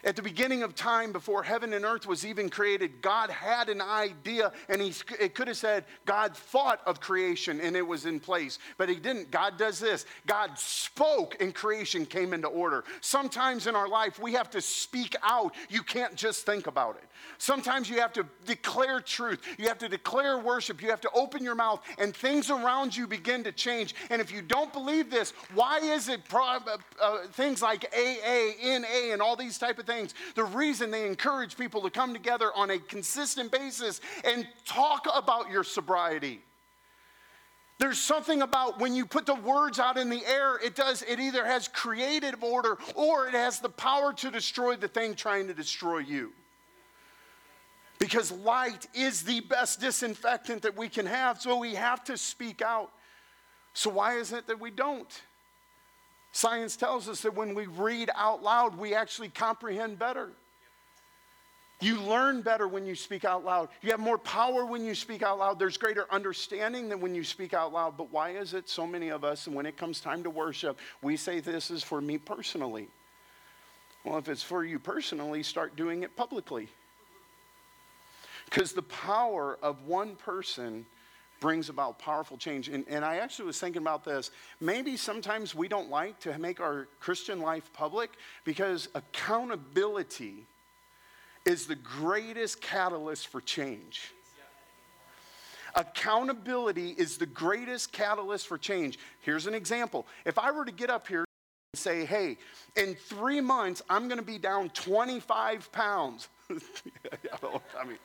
At 0.07 0.15
the 0.15 0.21
beginning 0.21 0.63
of 0.63 0.73
time, 0.73 1.11
before 1.11 1.43
heaven 1.43 1.73
and 1.73 1.83
earth 1.83 2.07
was 2.07 2.25
even 2.25 2.49
created, 2.49 3.01
God 3.01 3.29
had 3.29 3.67
an 3.67 3.81
idea, 3.81 4.53
and 4.69 4.81
he, 4.81 4.93
it 5.19 5.35
could 5.35 5.49
have 5.49 5.57
said, 5.57 5.83
God 6.05 6.33
thought 6.33 6.79
of 6.85 7.01
creation 7.01 7.59
and 7.59 7.75
it 7.75 7.85
was 7.85 8.05
in 8.05 8.21
place. 8.21 8.57
But 8.77 8.87
he 8.87 8.95
didn't. 8.95 9.31
God 9.31 9.57
does 9.57 9.79
this 9.79 10.05
God 10.25 10.57
spoke, 10.57 11.35
and 11.41 11.53
creation 11.53 12.05
came 12.05 12.33
into 12.33 12.47
order. 12.47 12.85
Sometimes 13.01 13.67
in 13.67 13.75
our 13.75 13.89
life, 13.89 14.17
we 14.17 14.31
have 14.31 14.49
to 14.51 14.61
speak 14.61 15.13
out. 15.23 15.53
You 15.67 15.83
can't 15.83 16.15
just 16.15 16.45
think 16.45 16.67
about 16.67 16.95
it. 16.95 17.03
Sometimes 17.37 17.89
you 17.89 17.99
have 17.99 18.13
to 18.13 18.25
declare 18.45 19.01
truth, 19.01 19.41
you 19.57 19.67
have 19.67 19.79
to 19.79 19.89
declare 19.89 20.39
worship, 20.39 20.81
you 20.81 20.89
have 20.89 21.01
to 21.01 21.09
open 21.13 21.43
your 21.43 21.55
mouth, 21.55 21.81
and 21.97 22.15
things 22.15 22.49
around 22.49 22.95
you 22.95 23.07
begin 23.07 23.43
to 23.43 23.51
change. 23.51 23.93
And 24.09 24.21
if 24.21 24.31
you 24.31 24.41
don't 24.41 24.71
believe 24.71 25.09
this, 25.09 25.31
why 25.53 25.79
is 25.79 26.07
it 26.07 26.21
pro- 26.29 26.43
uh, 26.45 26.77
uh, 27.01 27.17
things 27.33 27.61
like 27.61 27.93
AA, 27.93 28.53
NA, 28.63 29.11
and 29.11 29.21
all 29.21 29.35
these 29.35 29.57
type 29.57 29.79
of 29.79 29.85
things? 29.85 29.96
The 30.35 30.43
reason 30.43 30.91
they 30.91 31.05
encourage 31.05 31.57
people 31.57 31.81
to 31.83 31.89
come 31.89 32.13
together 32.13 32.51
on 32.55 32.71
a 32.71 32.79
consistent 32.79 33.51
basis 33.51 34.01
and 34.23 34.47
talk 34.65 35.07
about 35.13 35.49
your 35.49 35.63
sobriety. 35.63 36.41
There's 37.79 37.99
something 37.99 38.41
about 38.41 38.79
when 38.79 38.95
you 38.95 39.05
put 39.05 39.27
the 39.27 39.35
words 39.35 39.77
out 39.77 39.97
in 39.97 40.09
the 40.09 40.25
air, 40.25 40.57
it 40.57 40.75
does, 40.75 41.03
it 41.03 41.19
either 41.19 41.45
has 41.45 41.67
creative 41.67 42.43
order 42.43 42.77
or 42.95 43.27
it 43.27 43.35
has 43.35 43.59
the 43.59 43.69
power 43.69 44.13
to 44.13 44.31
destroy 44.31 44.75
the 44.75 44.87
thing 44.87 45.13
trying 45.13 45.47
to 45.47 45.53
destroy 45.53 45.99
you. 45.99 46.33
Because 47.99 48.31
light 48.31 48.87
is 48.93 49.23
the 49.23 49.41
best 49.41 49.79
disinfectant 49.79 50.63
that 50.63 50.75
we 50.75 50.89
can 50.89 51.05
have, 51.05 51.39
so 51.41 51.57
we 51.57 51.75
have 51.75 52.03
to 52.05 52.17
speak 52.17 52.61
out. 52.61 52.91
So, 53.73 53.89
why 53.91 54.17
is 54.17 54.33
it 54.33 54.47
that 54.47 54.59
we 54.59 54.71
don't? 54.71 55.21
Science 56.31 56.75
tells 56.75 57.09
us 57.09 57.21
that 57.21 57.35
when 57.35 57.55
we 57.55 57.65
read 57.65 58.09
out 58.15 58.43
loud, 58.43 58.77
we 58.77 58.93
actually 58.93 59.29
comprehend 59.29 59.97
better. 59.97 60.29
You 61.79 62.01
learn 62.01 62.41
better 62.41 62.67
when 62.67 62.87
you 62.87 62.95
speak 62.95 63.23
out 63.23 63.45
loud. 63.45 63.69
You 63.81 63.91
have 63.91 63.99
more 63.99 64.17
power 64.17 64.65
when 64.65 64.83
you 64.83 64.95
speak 64.95 65.21
out 65.21 65.37
loud. 65.37 65.59
There's 65.59 65.77
greater 65.77 66.07
understanding 66.11 66.89
than 66.89 66.99
when 66.99 67.13
you 67.13 67.23
speak 67.23 67.53
out 67.53 67.71
loud. 67.71 67.97
But 67.97 68.11
why 68.11 68.31
is 68.31 68.55
it 68.55 68.67
so 68.67 68.87
many 68.87 69.09
of 69.09 69.23
us, 69.23 69.45
and 69.45 69.55
when 69.55 69.67
it 69.67 69.77
comes 69.77 69.99
time 69.99 70.23
to 70.23 70.29
worship, 70.29 70.79
we 71.03 71.17
say 71.17 71.39
this 71.39 71.69
is 71.69 71.83
for 71.83 72.01
me 72.01 72.17
personally? 72.17 72.87
Well, 74.03 74.17
if 74.17 74.27
it's 74.27 74.41
for 74.41 74.63
you 74.63 74.79
personally, 74.79 75.43
start 75.43 75.75
doing 75.75 76.01
it 76.01 76.15
publicly. 76.15 76.67
Because 78.45 78.71
the 78.71 78.83
power 78.83 79.59
of 79.61 79.83
one 79.83 80.15
person 80.15 80.85
brings 81.39 81.69
about 81.69 81.99
powerful 81.99 82.37
change. 82.37 82.69
And, 82.69 82.85
and 82.87 83.03
I 83.05 83.17
actually 83.17 83.45
was 83.45 83.59
thinking 83.59 83.81
about 83.81 84.03
this. 84.03 84.31
Maybe 84.59 84.97
sometimes 84.97 85.53
we 85.53 85.67
don't 85.67 85.89
like 85.89 86.19
to 86.21 86.37
make 86.37 86.59
our 86.59 86.87
Christian 86.99 87.41
life 87.41 87.71
public 87.73 88.11
because 88.43 88.89
accountability 88.95 90.45
is 91.45 91.65
the 91.65 91.75
greatest 91.75 92.61
catalyst 92.61 93.27
for 93.27 93.41
change. 93.41 94.13
Accountability 95.75 96.95
is 96.97 97.17
the 97.17 97.25
greatest 97.25 97.91
catalyst 97.91 98.47
for 98.47 98.57
change. 98.57 98.97
Here's 99.21 99.45
an 99.45 99.53
example. 99.53 100.07
If 100.25 100.39
I 100.39 100.51
were 100.51 100.65
to 100.65 100.71
get 100.71 100.89
up 100.89 101.07
here 101.07 101.19
and 101.19 101.79
say, 101.79 102.03
hey, 102.03 102.37
in 102.75 102.95
three 102.95 103.41
months, 103.41 103.83
I'm 103.89 104.07
going 104.07 104.19
to 104.19 104.25
be 104.25 104.39
down 104.39 104.69
25 104.71 105.71
pounds. 105.71 106.29
I 107.79 107.85
mean, 107.85 107.97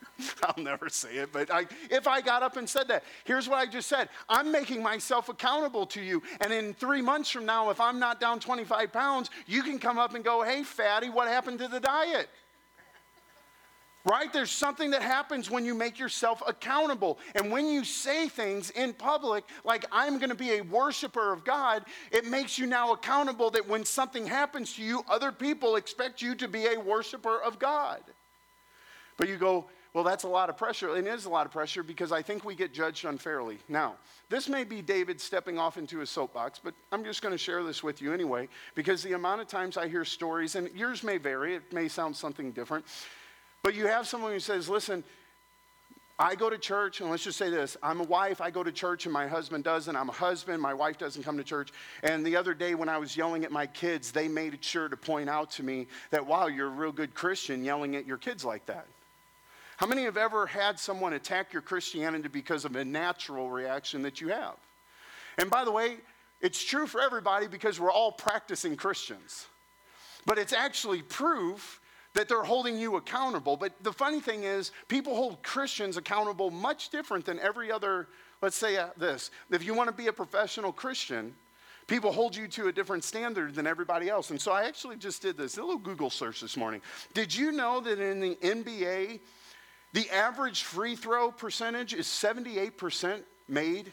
I'll 0.42 0.62
never 0.62 0.88
say 0.88 1.16
it, 1.16 1.32
but 1.32 1.52
I, 1.52 1.66
if 1.90 2.08
I 2.08 2.20
got 2.20 2.42
up 2.42 2.56
and 2.56 2.68
said 2.68 2.88
that, 2.88 3.04
here's 3.25 3.49
what 3.49 3.58
I 3.58 3.66
just 3.66 3.88
said 3.88 4.08
I'm 4.28 4.50
making 4.50 4.82
myself 4.82 5.28
accountable 5.28 5.87
to 5.87 6.00
you. 6.00 6.22
And 6.40 6.52
in 6.52 6.75
three 6.75 7.02
months 7.02 7.30
from 7.30 7.46
now, 7.46 7.70
if 7.70 7.80
I'm 7.80 7.99
not 7.99 8.20
down 8.20 8.40
25 8.40 8.92
pounds, 8.92 9.30
you 9.46 9.62
can 9.62 9.78
come 9.78 9.99
up 9.99 10.14
and 10.14 10.25
go, 10.25 10.42
hey, 10.42 10.62
fatty, 10.64 11.08
what 11.08 11.28
happened 11.28 11.61
to 11.61 11.68
the 11.68 11.80
diet? 11.80 12.28
Right? 14.04 14.32
There's 14.32 14.50
something 14.50 14.90
that 14.90 15.02
happens 15.02 15.49
when 15.49 15.64
you 15.64 15.76
make 15.76 16.00
yourself 16.00 16.42
accountable. 16.44 17.20
And 17.37 17.52
when 17.52 17.68
you 17.68 17.84
say 17.84 18.28
things 18.28 18.70
in 18.70 18.94
public, 18.94 19.44
like 19.64 19.84
I'm 19.92 20.18
going 20.18 20.30
to 20.30 20.34
be 20.34 20.54
a 20.54 20.62
worshiper 20.62 21.32
of 21.32 21.44
God, 21.44 21.84
it 22.11 22.26
makes 22.26 22.58
you 22.58 22.66
now 22.66 22.92
accountable 22.92 23.50
that 23.50 23.68
when 23.68 23.84
something 23.84 24.26
happens 24.26 24.72
to 24.75 24.82
you, 24.82 25.04
other 25.08 25.30
people 25.30 25.76
expect 25.76 26.20
you 26.20 26.34
to 26.34 26.49
be 26.49 26.66
a 26.66 26.80
worshiper 26.80 27.40
of 27.40 27.61
God. 27.61 28.00
But 29.16 29.28
you 29.28 29.37
go, 29.37 29.66
well, 29.95 30.04
that's 30.04 30.25
a 30.25 30.28
lot 30.28 30.49
of 30.49 30.57
pressure. 30.57 30.97
It 30.97 31.07
is 31.07 31.26
a 31.26 31.28
lot 31.28 31.45
of 31.45 31.52
pressure 31.52 31.83
because 31.83 32.12
I 32.12 32.23
think 32.23 32.45
we 32.45 32.54
get 32.54 32.73
judged 32.73 33.04
unfairly. 33.04 33.59
Now, 33.69 33.97
this 34.31 34.49
may 34.49 34.64
be 34.64 34.81
David 34.81 35.21
stepping 35.21 35.59
off 35.59 35.76
into 35.76 35.99
his 35.99 36.09
soapbox, 36.09 36.59
but 36.59 36.73
I'm 36.90 37.04
just 37.04 37.21
going 37.21 37.33
to 37.33 37.38
share 37.38 37.62
this 37.62 37.83
with 37.83 38.00
you 38.00 38.12
anyway 38.14 38.49
because 38.75 39.02
the 39.02 39.12
amount 39.12 39.42
of 39.42 39.49
times 39.49 39.76
I 39.76 39.88
hear 39.88 40.04
stories, 40.07 40.54
and 40.54 40.71
yours 40.75 41.02
may 41.02 41.19
vary, 41.19 41.57
it 41.57 41.73
may 41.73 41.88
sound 41.88 42.16
something 42.16 42.52
different, 42.52 42.87
but 43.62 43.75
you 43.75 43.87
have 43.87 44.09
someone 44.09 44.33
who 44.33 44.40
says, 44.40 44.66
listen, 44.66 45.04
I 46.19 46.37
go 46.37 46.49
to 46.49 46.59
church, 46.59 47.00
and 47.00 47.11
let's 47.11 47.25
just 47.25 47.37
say 47.37 47.50
this 47.50 47.76
I'm 47.83 48.00
a 48.00 48.04
wife, 48.04 48.40
I 48.40 48.50
go 48.50 48.62
to 48.62 48.73
church, 48.73 49.04
and 49.04 49.12
my 49.12 49.26
husband 49.26 49.64
doesn't. 49.64 49.95
I'm 49.95 50.09
a 50.09 50.12
husband, 50.12 50.62
my 50.62 50.73
wife 50.73 50.97
doesn't 50.97 51.23
come 51.23 51.37
to 51.37 51.45
church. 51.45 51.71
And 52.02 52.25
the 52.25 52.37
other 52.37 52.54
day, 52.54 52.75
when 52.75 52.88
I 52.88 52.97
was 52.97 53.14
yelling 53.14 53.45
at 53.45 53.52
my 53.52 53.66
kids, 53.66 54.11
they 54.11 54.28
made 54.28 54.64
sure 54.64 54.88
to 54.88 54.97
point 54.97 55.28
out 55.28 55.50
to 55.52 55.62
me 55.62 55.87
that, 56.11 56.25
wow, 56.25 56.47
you're 56.47 56.69
a 56.69 56.71
real 56.71 56.92
good 56.92 57.12
Christian 57.12 57.62
yelling 57.62 57.97
at 57.97 58.07
your 58.07 58.19
kids 58.19 58.45
like 58.45 58.64
that. 58.66 58.87
How 59.83 59.89
many 59.89 60.05
have 60.05 60.17
ever 60.17 60.47
had 60.47 60.79
someone 60.79 61.15
attack 61.15 61.53
your 61.53 61.61
Christianity 61.61 62.29
because 62.29 62.65
of 62.65 62.77
a 62.77 62.85
natural 62.85 63.51
reaction 63.51 64.03
that 64.03 64.21
you 64.21 64.29
have? 64.29 64.55
And 65.39 65.51
by 65.51 65.65
the 65.65 65.73
way, 65.73 65.97
it's 66.41 66.62
true 66.62 66.87
for 66.87 67.01
everybody 67.01 67.49
because 67.49 67.81
we're 67.81 67.91
all 67.91 68.12
practicing 68.12 68.77
Christians. 68.77 69.47
But 70.25 70.39
it's 70.39 70.53
actually 70.53 71.03
proof 71.03 71.81
that 72.15 72.29
they're 72.29 72.45
holding 72.45 72.79
you 72.79 72.95
accountable. 72.95 73.57
But 73.57 73.73
the 73.83 73.93
funny 73.93 74.21
thing 74.21 74.45
is, 74.45 74.71
people 74.87 75.17
hold 75.17 75.43
Christians 75.43 75.97
accountable 75.97 76.53
much 76.53 76.91
different 76.91 77.25
than 77.25 77.41
every 77.41 77.73
other, 77.73 78.07
let's 78.41 78.55
say 78.55 78.77
uh, 78.77 78.91
this. 78.97 79.33
If 79.51 79.65
you 79.65 79.75
want 79.75 79.89
to 79.89 79.97
be 79.97 80.07
a 80.07 80.12
professional 80.12 80.73
Christian, 80.73 81.35
people 81.89 82.12
hold 82.12 82.37
you 82.37 82.47
to 82.47 82.69
a 82.69 82.73
different 82.73 83.03
standard 83.03 83.57
than 83.57 83.67
everybody 83.67 84.09
else. 84.09 84.31
And 84.31 84.41
so 84.41 84.53
I 84.53 84.62
actually 84.62 84.95
just 84.95 85.23
did 85.23 85.37
this, 85.37 85.59
a 85.59 85.61
little 85.61 85.77
Google 85.77 86.09
search 86.09 86.41
this 86.41 86.57
morning. 86.57 86.83
Did 87.15 87.35
you 87.35 87.51
know 87.51 87.81
that 87.81 87.99
in 87.99 88.21
the 88.21 88.37
NBA, 88.37 89.19
the 89.92 90.08
average 90.11 90.62
free 90.62 90.96
throw 90.96 91.30
percentage 91.30 91.94
is 91.94 92.06
78% 92.06 93.22
made? 93.49 93.92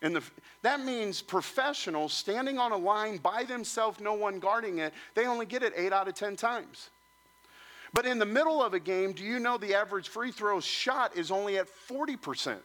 In 0.00 0.12
the, 0.12 0.22
that 0.62 0.84
means 0.84 1.22
professionals 1.22 2.12
standing 2.12 2.58
on 2.58 2.72
a 2.72 2.76
line 2.76 3.16
by 3.18 3.44
themselves, 3.44 4.00
no 4.00 4.14
one 4.14 4.38
guarding 4.38 4.78
it, 4.78 4.94
they 5.14 5.26
only 5.26 5.46
get 5.46 5.62
it 5.62 5.72
8 5.76 5.92
out 5.92 6.08
of 6.08 6.14
10 6.14 6.36
times. 6.36 6.90
But 7.92 8.06
in 8.06 8.18
the 8.18 8.26
middle 8.26 8.62
of 8.62 8.74
a 8.74 8.80
game, 8.80 9.12
do 9.12 9.24
you 9.24 9.38
know 9.38 9.58
the 9.58 9.74
average 9.74 10.08
free 10.08 10.30
throw 10.30 10.60
shot 10.60 11.16
is 11.16 11.30
only 11.30 11.56
at 11.58 11.68
40%? 11.88 12.58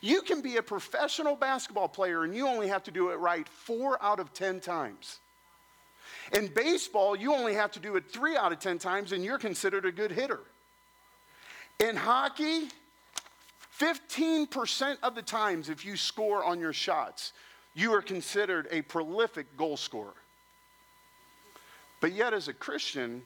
You 0.00 0.22
can 0.22 0.40
be 0.40 0.56
a 0.56 0.62
professional 0.62 1.34
basketball 1.34 1.88
player 1.88 2.22
and 2.24 2.34
you 2.34 2.46
only 2.46 2.68
have 2.68 2.84
to 2.84 2.90
do 2.90 3.10
it 3.10 3.16
right 3.16 3.48
four 3.48 4.02
out 4.02 4.20
of 4.20 4.32
10 4.32 4.60
times. 4.60 5.18
In 6.32 6.46
baseball, 6.48 7.16
you 7.16 7.34
only 7.34 7.54
have 7.54 7.72
to 7.72 7.80
do 7.80 7.96
it 7.96 8.10
three 8.10 8.36
out 8.36 8.52
of 8.52 8.60
10 8.60 8.78
times 8.78 9.12
and 9.12 9.24
you're 9.24 9.38
considered 9.38 9.84
a 9.84 9.92
good 9.92 10.12
hitter. 10.12 10.40
In 11.80 11.94
hockey, 11.94 12.68
15% 13.78 14.96
of 15.02 15.14
the 15.14 15.22
times, 15.22 15.68
if 15.68 15.84
you 15.84 15.96
score 15.96 16.42
on 16.42 16.58
your 16.58 16.72
shots, 16.72 17.32
you 17.74 17.92
are 17.94 18.02
considered 18.02 18.66
a 18.72 18.82
prolific 18.82 19.56
goal 19.56 19.76
scorer. 19.76 20.14
But 22.00 22.12
yet, 22.12 22.34
as 22.34 22.48
a 22.48 22.52
Christian, 22.52 23.22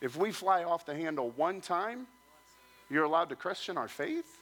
if 0.00 0.16
we 0.16 0.32
fly 0.32 0.64
off 0.64 0.84
the 0.84 0.94
handle 0.94 1.30
one 1.36 1.60
time, 1.60 2.08
you're 2.90 3.04
allowed 3.04 3.28
to 3.28 3.36
question 3.36 3.78
our 3.78 3.88
faith? 3.88 4.38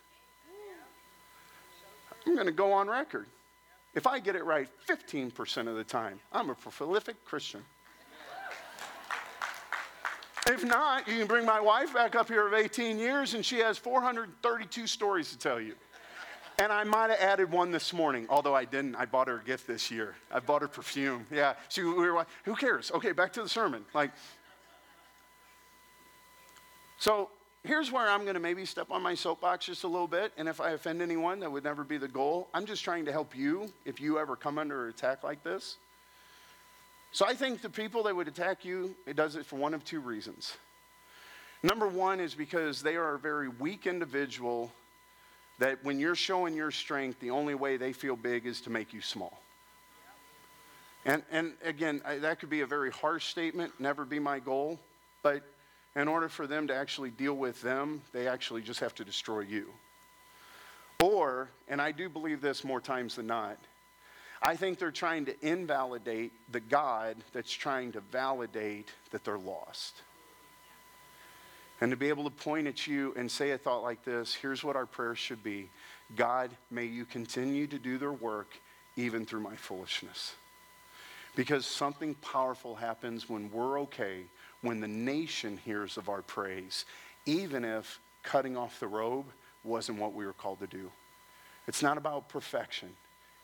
I'm 2.26 2.34
going 2.34 2.46
to 2.46 2.52
go 2.52 2.72
on 2.72 2.88
record. 2.88 3.26
If 3.94 4.06
I 4.06 4.20
get 4.20 4.36
it 4.36 4.44
right 4.44 4.68
15% 4.88 5.68
of 5.68 5.76
the 5.76 5.84
time, 5.84 6.20
I'm 6.32 6.48
a 6.48 6.54
prolific 6.54 7.24
Christian. 7.24 7.62
If 10.46 10.64
not, 10.64 11.06
you 11.06 11.18
can 11.18 11.26
bring 11.26 11.44
my 11.44 11.60
wife 11.60 11.92
back 11.94 12.14
up 12.14 12.28
here 12.28 12.46
of 12.46 12.54
18 12.54 12.98
years 12.98 13.34
and 13.34 13.44
she 13.44 13.58
has 13.58 13.78
432 13.78 14.86
stories 14.86 15.30
to 15.30 15.38
tell 15.38 15.60
you. 15.60 15.74
And 16.58 16.72
I 16.72 16.84
might 16.84 17.10
have 17.10 17.20
added 17.20 17.50
one 17.50 17.70
this 17.70 17.92
morning, 17.92 18.26
although 18.28 18.54
I 18.54 18.66
didn't. 18.66 18.94
I 18.94 19.06
bought 19.06 19.28
her 19.28 19.38
a 19.38 19.42
gift 19.42 19.66
this 19.66 19.90
year. 19.90 20.14
I 20.30 20.40
bought 20.40 20.60
her 20.60 20.68
perfume. 20.68 21.24
Yeah, 21.30 21.54
she, 21.70 21.82
we 21.82 21.92
were 21.92 22.26
who 22.44 22.54
cares? 22.54 22.90
Okay, 22.90 23.12
back 23.12 23.32
to 23.34 23.42
the 23.42 23.48
sermon. 23.48 23.84
Like, 23.94 24.10
so 26.98 27.30
here's 27.64 27.90
where 27.90 28.10
I'm 28.10 28.22
going 28.22 28.34
to 28.34 28.40
maybe 28.40 28.66
step 28.66 28.90
on 28.90 29.02
my 29.02 29.14
soapbox 29.14 29.66
just 29.66 29.84
a 29.84 29.88
little 29.88 30.06
bit. 30.06 30.32
And 30.36 30.48
if 30.48 30.60
I 30.60 30.72
offend 30.72 31.00
anyone, 31.00 31.40
that 31.40 31.50
would 31.50 31.64
never 31.64 31.82
be 31.82 31.96
the 31.96 32.08
goal. 32.08 32.48
I'm 32.52 32.66
just 32.66 32.84
trying 32.84 33.06
to 33.06 33.12
help 33.12 33.34
you 33.34 33.72
if 33.86 33.98
you 33.98 34.18
ever 34.18 34.36
come 34.36 34.58
under 34.58 34.88
attack 34.88 35.24
like 35.24 35.42
this. 35.42 35.78
So 37.12 37.26
I 37.26 37.34
think 37.34 37.60
the 37.60 37.70
people 37.70 38.04
that 38.04 38.14
would 38.14 38.28
attack 38.28 38.64
you, 38.64 38.94
it 39.06 39.16
does 39.16 39.36
it 39.36 39.44
for 39.44 39.56
one 39.56 39.74
of 39.74 39.84
two 39.84 40.00
reasons. 40.00 40.56
Number 41.62 41.88
one 41.88 42.20
is 42.20 42.34
because 42.34 42.82
they 42.82 42.96
are 42.96 43.14
a 43.14 43.18
very 43.18 43.48
weak 43.48 43.86
individual 43.86 44.70
that 45.58 45.84
when 45.84 45.98
you're 45.98 46.14
showing 46.14 46.54
your 46.54 46.70
strength, 46.70 47.20
the 47.20 47.30
only 47.30 47.54
way 47.54 47.76
they 47.76 47.92
feel 47.92 48.16
big 48.16 48.46
is 48.46 48.60
to 48.62 48.70
make 48.70 48.94
you 48.94 49.00
small. 49.00 49.42
And, 51.04 51.22
and 51.30 51.52
again, 51.64 52.00
I, 52.04 52.16
that 52.18 52.40
could 52.40 52.50
be 52.50 52.60
a 52.60 52.66
very 52.66 52.90
harsh 52.90 53.26
statement, 53.26 53.72
never 53.78 54.04
be 54.04 54.18
my 54.18 54.38
goal, 54.38 54.78
but 55.22 55.42
in 55.96 56.08
order 56.08 56.28
for 56.28 56.46
them 56.46 56.66
to 56.68 56.74
actually 56.74 57.10
deal 57.10 57.34
with 57.34 57.60
them, 57.62 58.00
they 58.12 58.28
actually 58.28 58.62
just 58.62 58.80
have 58.80 58.94
to 58.96 59.04
destroy 59.04 59.40
you. 59.40 59.68
Or, 61.02 61.48
and 61.68 61.80
I 61.80 61.92
do 61.92 62.08
believe 62.08 62.40
this 62.40 62.64
more 62.64 62.80
times 62.80 63.16
than 63.16 63.26
not, 63.26 63.58
I 64.42 64.56
think 64.56 64.78
they're 64.78 64.90
trying 64.90 65.26
to 65.26 65.46
invalidate 65.46 66.32
the 66.50 66.60
God 66.60 67.16
that's 67.32 67.52
trying 67.52 67.92
to 67.92 68.00
validate 68.00 68.88
that 69.10 69.24
they're 69.24 69.38
lost. 69.38 70.02
And 71.82 71.90
to 71.90 71.96
be 71.96 72.08
able 72.08 72.24
to 72.24 72.30
point 72.30 72.66
at 72.66 72.86
you 72.86 73.14
and 73.16 73.30
say 73.30 73.50
a 73.50 73.58
thought 73.58 73.82
like 73.82 74.04
this 74.04 74.34
here's 74.34 74.62
what 74.62 74.76
our 74.76 74.86
prayer 74.86 75.14
should 75.14 75.42
be 75.42 75.68
God, 76.16 76.50
may 76.70 76.84
you 76.84 77.04
continue 77.04 77.66
to 77.66 77.78
do 77.78 77.98
their 77.98 78.12
work 78.12 78.58
even 78.96 79.24
through 79.24 79.40
my 79.40 79.56
foolishness. 79.56 80.34
Because 81.36 81.64
something 81.64 82.14
powerful 82.16 82.74
happens 82.74 83.28
when 83.28 83.50
we're 83.50 83.80
okay 83.80 84.24
when 84.62 84.80
the 84.80 84.88
nation 84.88 85.58
hears 85.64 85.96
of 85.96 86.08
our 86.08 86.22
praise, 86.22 86.84
even 87.26 87.64
if 87.64 88.00
cutting 88.22 88.56
off 88.56 88.80
the 88.80 88.86
robe 88.86 89.26
wasn't 89.64 89.98
what 89.98 90.12
we 90.12 90.26
were 90.26 90.32
called 90.32 90.60
to 90.60 90.66
do. 90.66 90.90
It's 91.66 91.82
not 91.82 91.96
about 91.96 92.28
perfection, 92.28 92.90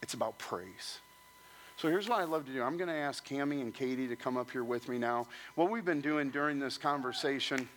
it's 0.06 0.14
about 0.14 0.38
praise. 0.38 1.00
So 1.76 1.88
here's 1.88 2.08
what 2.08 2.20
I 2.20 2.24
love 2.24 2.46
to 2.46 2.52
do. 2.52 2.62
I'm 2.62 2.76
going 2.76 2.86
to 2.86 2.94
ask 2.94 3.26
Cami 3.26 3.60
and 3.60 3.74
Katie 3.74 4.06
to 4.06 4.14
come 4.14 4.36
up 4.36 4.48
here 4.52 4.62
with 4.62 4.88
me 4.88 4.98
now. 4.98 5.26
What 5.56 5.68
we've 5.68 5.84
been 5.84 6.00
doing 6.00 6.30
during 6.30 6.60
this 6.60 6.78
conversation. 6.78 7.68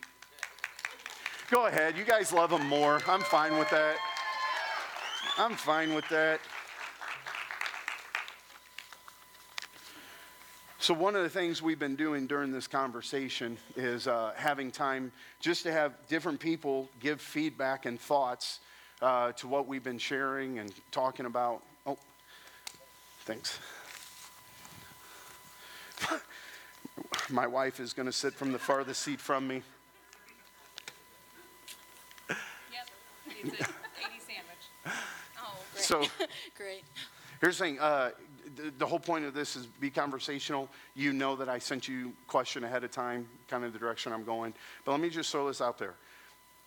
Go 1.50 1.66
ahead. 1.66 1.98
You 1.98 2.04
guys 2.04 2.32
love 2.32 2.50
them 2.50 2.64
more. 2.68 3.00
I'm 3.08 3.22
fine 3.22 3.58
with 3.58 3.68
that. 3.70 3.96
I'm 5.38 5.56
fine 5.56 5.92
with 5.92 6.08
that. 6.10 6.38
So, 10.78 10.94
one 10.94 11.16
of 11.16 11.24
the 11.24 11.28
things 11.28 11.60
we've 11.60 11.80
been 11.80 11.96
doing 11.96 12.28
during 12.28 12.52
this 12.52 12.68
conversation 12.68 13.58
is 13.74 14.06
uh, 14.06 14.34
having 14.36 14.70
time 14.70 15.10
just 15.40 15.64
to 15.64 15.72
have 15.72 15.94
different 16.06 16.38
people 16.38 16.88
give 17.00 17.20
feedback 17.20 17.86
and 17.86 17.98
thoughts 17.98 18.60
uh, 19.02 19.32
to 19.32 19.48
what 19.48 19.66
we've 19.66 19.82
been 19.82 19.98
sharing 19.98 20.60
and 20.60 20.72
talking 20.92 21.26
about. 21.26 21.64
Thanks. 23.30 23.60
My 27.30 27.46
wife 27.46 27.78
is 27.78 27.92
going 27.92 28.06
to 28.06 28.12
sit 28.12 28.34
from 28.34 28.50
the 28.50 28.58
farthest 28.58 29.02
seat 29.02 29.20
from 29.20 29.46
me. 29.46 29.62
Yep, 32.28 32.38
it's 33.28 33.52
a 33.52 33.54
80 33.54 33.68
sandwich. 34.18 34.96
Oh, 35.38 35.54
great. 35.72 35.84
So, 35.84 36.00
great. 36.56 36.82
here's 37.40 37.56
the 37.58 37.66
thing 37.66 37.78
uh, 37.78 38.10
the, 38.56 38.72
the 38.78 38.86
whole 38.86 38.98
point 38.98 39.24
of 39.24 39.32
this 39.32 39.54
is 39.54 39.66
be 39.66 39.90
conversational. 39.90 40.68
You 40.96 41.12
know 41.12 41.36
that 41.36 41.48
I 41.48 41.60
sent 41.60 41.86
you 41.86 42.12
question 42.26 42.64
ahead 42.64 42.82
of 42.82 42.90
time, 42.90 43.28
kind 43.46 43.62
of 43.62 43.72
the 43.72 43.78
direction 43.78 44.12
I'm 44.12 44.24
going. 44.24 44.54
But 44.84 44.90
let 44.90 45.00
me 45.00 45.08
just 45.08 45.30
throw 45.30 45.46
this 45.46 45.60
out 45.60 45.78
there. 45.78 45.94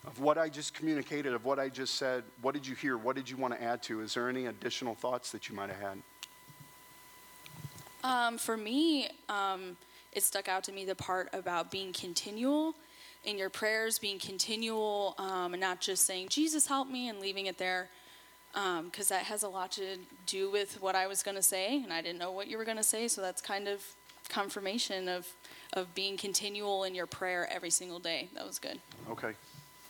Of 0.08 0.22
what 0.22 0.38
I 0.38 0.48
just 0.48 0.74
communicated, 0.74 1.34
of 1.34 1.44
what 1.44 1.60
I 1.60 1.68
just 1.68 1.96
said, 1.96 2.24
what 2.42 2.54
did 2.54 2.66
you 2.66 2.76
hear? 2.76 2.98
What 2.98 3.18
did 3.18 3.30
you 3.30 3.36
want 3.36 3.54
to 3.54 3.62
add 3.62 3.84
to? 3.84 4.00
Is 4.00 4.14
there 4.14 4.30
any 4.30 4.46
additional 4.46 4.96
thoughts 4.96 5.30
that 5.34 5.50
you 5.50 5.56
might 5.58 5.70
have 5.70 5.82
had? 5.82 6.02
Um, 8.04 8.38
for 8.38 8.58
me, 8.58 9.08
um, 9.30 9.78
it 10.12 10.24
stuck 10.24 10.48
out 10.48 10.64
to 10.66 10.72
me 10.72 10.86
the 10.86 10.96
part 10.96 11.30
about 11.34 11.72
being 11.72 11.94
continual 11.94 12.76
in 13.24 13.38
your 13.38 13.50
prayers, 13.50 13.98
being 14.00 14.20
continual, 14.20 15.16
um, 15.18 15.54
and 15.54 15.62
not 15.62 15.80
just 15.80 16.06
saying, 16.06 16.28
Jesus, 16.30 16.68
help 16.68 16.90
me, 16.90 17.08
and 17.08 17.20
leaving 17.20 17.46
it 17.46 17.58
there. 17.58 17.90
Because 18.54 19.08
that 19.08 19.24
has 19.24 19.42
a 19.42 19.50
lot 19.50 19.72
to 19.74 19.98
do 20.28 20.52
with 20.52 20.80
what 20.80 20.96
I 20.96 21.08
was 21.08 21.24
going 21.24 21.36
to 21.36 21.42
say, 21.42 21.82
and 21.82 21.92
I 21.92 22.02
didn't 22.02 22.20
know 22.20 22.32
what 22.32 22.48
you 22.48 22.58
were 22.58 22.66
going 22.66 22.78
to 22.78 22.84
say, 22.84 23.08
so 23.08 23.22
that's 23.22 23.42
kind 23.42 23.68
of 23.68 23.84
confirmation 24.30 25.08
of, 25.08 25.28
of 25.74 25.94
being 25.96 26.18
continual 26.18 26.84
in 26.84 26.94
your 26.94 27.08
prayer 27.08 27.48
every 27.52 27.72
single 27.72 28.00
day. 28.00 28.30
That 28.36 28.46
was 28.46 28.60
good. 28.60 28.80
Okay. 29.10 29.32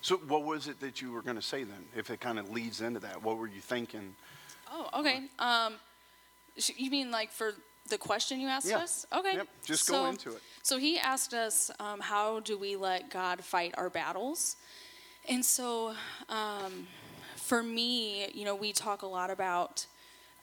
So, 0.01 0.17
what 0.17 0.43
was 0.43 0.67
it 0.67 0.79
that 0.81 1.01
you 1.01 1.11
were 1.11 1.21
going 1.21 1.35
to 1.35 1.41
say 1.41 1.63
then? 1.63 1.85
If 1.95 2.09
it 2.09 2.19
kind 2.19 2.39
of 2.39 2.49
leads 2.49 2.81
into 2.81 2.99
that, 3.01 3.21
what 3.21 3.37
were 3.37 3.47
you 3.47 3.61
thinking? 3.61 4.15
Oh, 4.71 4.89
okay. 4.99 5.23
Um, 5.39 5.75
you 6.55 6.91
mean 6.91 7.11
like 7.11 7.31
for 7.31 7.53
the 7.89 7.97
question 7.97 8.39
you 8.39 8.47
asked 8.47 8.67
Yeah. 8.67 8.79
us? 8.79 9.05
Okay. 9.11 9.35
Yep, 9.35 9.47
just 9.65 9.87
go 9.87 9.93
So- 9.93 10.05
into 10.05 10.35
it. 10.35 10.41
So 10.61 10.77
he 10.77 10.97
asked 10.97 11.33
us, 11.33 11.69
um, 11.79 11.99
how 11.99 12.39
do 12.39 12.57
we 12.57 12.75
let 12.77 13.09
God 13.09 13.43
fight 13.43 13.73
our 13.77 13.89
battles? 13.89 14.55
And 15.27 15.45
so, 15.45 15.95
um, 16.29 16.87
for 17.35 17.61
me, 17.61 18.29
you 18.31 18.45
know, 18.45 18.55
we 18.55 18.71
talk 18.71 19.01
a 19.01 19.05
lot 19.07 19.29
about, 19.29 19.85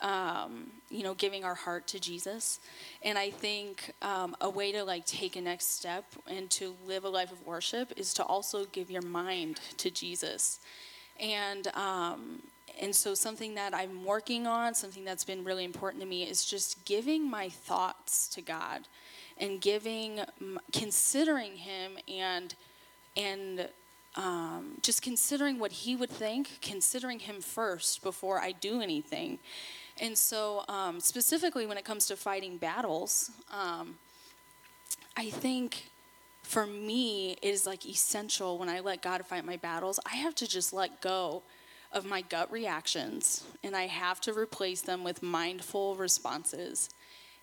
um, 0.03 0.71
you 0.91 1.03
know, 1.03 1.15
giving 1.15 1.45
our 1.45 1.55
heart 1.55 1.87
to 1.89 1.99
Jesus. 1.99 2.61
And 3.03 3.19
I 3.19 3.31
think 3.31 3.93
um, 4.03 4.37
a 4.41 4.51
way 4.51 4.73
to 4.73 4.85
like 4.85 5.07
take 5.07 5.37
a 5.37 5.41
next 5.41 5.77
step 5.77 6.05
and 6.27 6.51
to 6.53 6.77
live 6.87 7.05
a 7.05 7.09
life 7.09 7.33
of 7.33 7.47
worship 7.47 7.93
is 7.97 8.13
to 8.15 8.25
also 8.25 8.67
give 8.67 8.91
your 8.91 9.03
mind 9.03 9.61
to 9.79 9.91
Jesus. 9.91 10.61
And 11.19 11.67
um, 11.69 12.43
and 12.81 12.95
so 12.95 13.15
something 13.15 13.55
that 13.55 13.75
I'm 13.75 14.05
working 14.05 14.47
on, 14.47 14.75
something 14.75 15.05
that's 15.05 15.25
been 15.25 15.45
really 15.45 15.65
important 15.65 16.03
to 16.03 16.09
me, 16.09 16.23
is 16.23 16.45
just 16.45 16.85
giving 16.85 17.29
my 17.29 17.49
thoughts 17.49 18.27
to 18.29 18.41
God, 18.41 18.83
and 19.39 19.61
giving, 19.61 20.21
considering 20.73 21.57
Him, 21.57 21.93
and 22.09 22.55
and 23.17 23.69
um, 24.17 24.79
just 24.83 25.03
considering 25.03 25.59
what 25.59 25.73
He 25.73 25.95
would 25.95 26.11
think, 26.11 26.59
considering 26.63 27.19
Him 27.19 27.41
first 27.41 28.03
before 28.03 28.41
I 28.41 28.53
do 28.53 28.81
anything. 28.81 29.39
And 30.01 30.17
so, 30.17 30.65
um, 30.69 30.99
specifically 31.01 31.67
when 31.67 31.77
it 31.77 31.85
comes 31.85 32.07
to 32.07 32.17
fighting 32.17 32.57
battles, 32.57 33.31
um, 33.53 33.99
I 35.17 35.29
think 35.29 35.91
for 36.43 36.67
me 36.67 37.33
it 37.43 37.49
is 37.49 37.67
like 37.67 37.87
essential 37.87 38.59
when 38.59 38.69
I 38.69 38.81
let 38.81 39.03
God 39.03 39.25
fight 39.27 39.45
my 39.45 39.57
battles. 39.57 40.01
I 40.11 40.17
have 40.17 40.35
to 40.37 40.49
just 40.49 40.73
let 40.73 41.03
go 41.03 41.43
of 41.93 42.05
my 42.05 42.23
gut 42.23 42.51
reactions 42.53 43.45
and 43.63 43.77
I 43.77 43.87
have 43.87 44.21
to 44.23 44.33
replace 44.33 44.81
them 44.81 45.05
with 45.05 45.23
mindful 45.23 45.97
responses. 45.97 46.91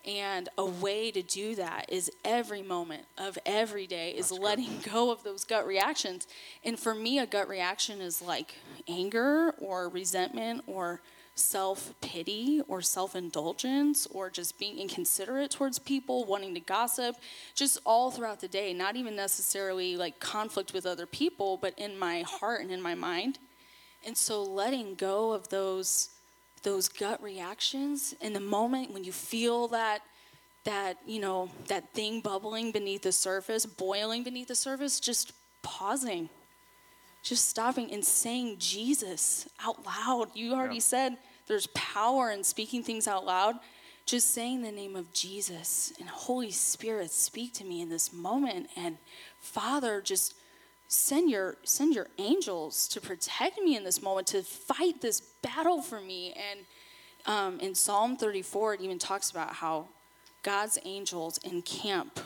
And 0.05 0.47
a 0.57 0.65
way 0.65 1.11
to 1.11 1.21
do 1.21 1.55
that 1.55 1.87
is 1.89 2.09
every 2.23 2.61
moment 2.61 3.03
of 3.17 3.37
every 3.45 3.87
day 3.87 4.11
is 4.11 4.29
That's 4.29 4.41
letting 4.41 4.77
good. 4.83 4.91
go 4.93 5.11
of 5.11 5.23
those 5.23 5.43
gut 5.43 5.67
reactions. 5.67 6.27
And 6.63 6.79
for 6.79 6.95
me, 6.95 7.19
a 7.19 7.25
gut 7.25 7.49
reaction 7.49 7.99
is 7.99 8.21
like 8.21 8.55
anger 8.87 9.53
or 9.59 9.89
resentment 9.89 10.63
or 10.65 11.01
self 11.35 11.93
pity 12.01 12.61
or 12.69 12.81
self 12.81 13.15
indulgence 13.15 14.07
or 14.07 14.29
just 14.29 14.57
being 14.57 14.79
inconsiderate 14.79 15.51
towards 15.51 15.77
people, 15.77 16.23
wanting 16.23 16.53
to 16.53 16.61
gossip, 16.61 17.17
just 17.53 17.77
all 17.85 18.09
throughout 18.09 18.39
the 18.39 18.47
day, 18.47 18.73
not 18.73 18.95
even 18.95 19.15
necessarily 19.15 19.97
like 19.97 20.19
conflict 20.19 20.73
with 20.73 20.85
other 20.85 21.05
people, 21.05 21.57
but 21.57 21.77
in 21.77 21.99
my 21.99 22.21
heart 22.21 22.61
and 22.61 22.71
in 22.71 22.81
my 22.81 22.95
mind. 22.95 23.39
And 24.05 24.17
so 24.17 24.43
letting 24.43 24.95
go 24.95 25.33
of 25.33 25.49
those 25.49 26.09
those 26.63 26.89
gut 26.89 27.21
reactions 27.21 28.15
in 28.19 28.33
the 28.33 28.39
moment 28.39 28.91
when 28.91 29.03
you 29.03 29.11
feel 29.11 29.67
that 29.69 30.01
that 30.63 30.97
you 31.05 31.21
know 31.21 31.49
that 31.67 31.93
thing 31.93 32.19
bubbling 32.19 32.71
beneath 32.71 33.03
the 33.03 33.11
surface 33.11 33.65
boiling 33.65 34.23
beneath 34.23 34.47
the 34.47 34.55
surface 34.55 34.99
just 34.99 35.31
pausing 35.61 36.29
just 37.27 37.49
stopping 37.49 37.91
and 37.91 38.05
saying 38.05 38.55
Jesus 38.57 39.49
out 39.61 39.85
loud. 39.85 40.29
You 40.33 40.53
already 40.53 40.75
yeah. 40.75 40.81
said 40.81 41.17
there's 41.47 41.67
power 41.67 42.31
in 42.31 42.43
speaking 42.43 42.83
things 42.83 43.05
out 43.05 43.25
loud. 43.25 43.55
Just 44.05 44.33
saying 44.33 44.61
the 44.61 44.71
name 44.71 44.95
of 44.95 45.11
Jesus 45.11 45.91
and 45.99 46.07
Holy 46.07 46.51
Spirit, 46.51 47.11
speak 47.11 47.53
to 47.55 47.65
me 47.65 47.81
in 47.81 47.89
this 47.89 48.13
moment. 48.13 48.69
And 48.77 48.97
Father, 49.41 49.99
just 49.99 50.35
send 50.87 51.29
your 51.29 51.57
send 51.63 51.93
your 51.93 52.07
angels 52.17 52.87
to 52.89 53.01
protect 53.01 53.59
me 53.59 53.75
in 53.75 53.83
this 53.83 54.01
moment, 54.01 54.27
to 54.27 54.43
fight 54.43 55.01
this 55.01 55.21
battle 55.41 55.81
for 55.81 55.99
me. 56.01 56.33
And 56.33 56.59
um, 57.25 57.59
in 57.59 57.75
Psalm 57.75 58.15
34, 58.15 58.75
it 58.75 58.81
even 58.81 58.99
talks 58.99 59.29
about 59.29 59.53
how 59.53 59.87
God's 60.43 60.79
angels 60.85 61.39
encamp 61.39 62.19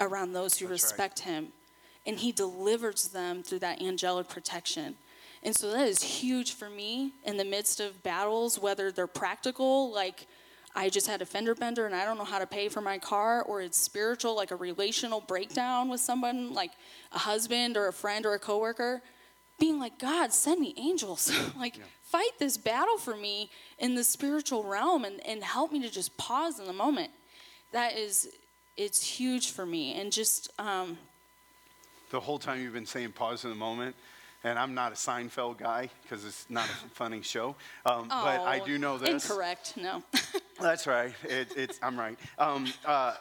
around 0.00 0.32
those 0.32 0.58
who 0.58 0.66
That's 0.66 0.82
respect 0.82 1.20
right. 1.20 1.34
Him, 1.34 1.48
and 2.04 2.18
He 2.18 2.32
delivers 2.32 3.08
them 3.08 3.42
through 3.42 3.60
that 3.60 3.80
angelic 3.80 4.28
protection. 4.28 4.96
And 5.44 5.54
so 5.54 5.70
that 5.72 5.86
is 5.86 6.02
huge 6.02 6.54
for 6.54 6.70
me 6.70 7.12
in 7.22 7.36
the 7.36 7.44
midst 7.44 7.78
of 7.78 8.02
battles, 8.02 8.58
whether 8.58 8.90
they're 8.90 9.06
practical, 9.06 9.92
like 9.92 10.26
I 10.76 10.88
just 10.88 11.06
had 11.06 11.22
a 11.22 11.26
fender 11.26 11.54
bender 11.54 11.86
and 11.86 11.94
I 11.94 12.04
don't 12.04 12.18
know 12.18 12.24
how 12.24 12.38
to 12.38 12.46
pay 12.46 12.68
for 12.68 12.80
my 12.80 12.98
car, 12.98 13.42
or 13.42 13.60
it's 13.60 13.78
spiritual, 13.78 14.34
like 14.34 14.50
a 14.50 14.56
relational 14.56 15.20
breakdown 15.20 15.88
with 15.88 16.00
someone, 16.00 16.52
like 16.52 16.72
a 17.12 17.18
husband 17.18 17.76
or 17.76 17.86
a 17.86 17.92
friend 17.92 18.26
or 18.26 18.34
a 18.34 18.38
coworker. 18.38 19.00
Being 19.60 19.78
like, 19.78 20.00
God, 20.00 20.32
send 20.32 20.60
me 20.60 20.74
angels. 20.76 21.32
like, 21.56 21.76
yeah. 21.76 21.84
fight 22.02 22.32
this 22.40 22.56
battle 22.56 22.98
for 22.98 23.16
me 23.16 23.50
in 23.78 23.94
the 23.94 24.02
spiritual 24.02 24.64
realm 24.64 25.04
and, 25.04 25.24
and 25.24 25.44
help 25.44 25.70
me 25.70 25.80
to 25.82 25.90
just 25.90 26.16
pause 26.16 26.58
in 26.58 26.66
the 26.66 26.72
moment. 26.72 27.10
That 27.70 27.96
is, 27.96 28.28
it's 28.76 29.04
huge 29.06 29.52
for 29.52 29.64
me. 29.64 29.94
And 29.94 30.10
just, 30.10 30.50
um, 30.58 30.98
the 32.10 32.18
whole 32.18 32.38
time 32.38 32.60
you've 32.60 32.72
been 32.72 32.86
saying 32.86 33.12
pause 33.12 33.44
in 33.44 33.50
the 33.50 33.56
moment, 33.56 33.94
and 34.44 34.58
I'm 34.58 34.74
not 34.74 34.92
a 34.92 34.94
Seinfeld 34.94 35.58
guy 35.58 35.88
because 36.02 36.24
it's 36.24 36.46
not 36.50 36.66
a 36.66 36.88
funny 36.90 37.22
show. 37.22 37.56
Um, 37.86 38.08
oh, 38.10 38.24
but 38.24 38.40
I 38.42 38.60
do 38.64 38.78
know 38.78 38.98
this. 38.98 39.28
Incorrect. 39.28 39.76
No. 39.76 40.02
That's 40.60 40.86
right. 40.86 41.12
It, 41.24 41.48
it's 41.56 41.80
I'm 41.82 41.98
right. 41.98 42.18
Um, 42.38 42.72
uh, 42.84 43.14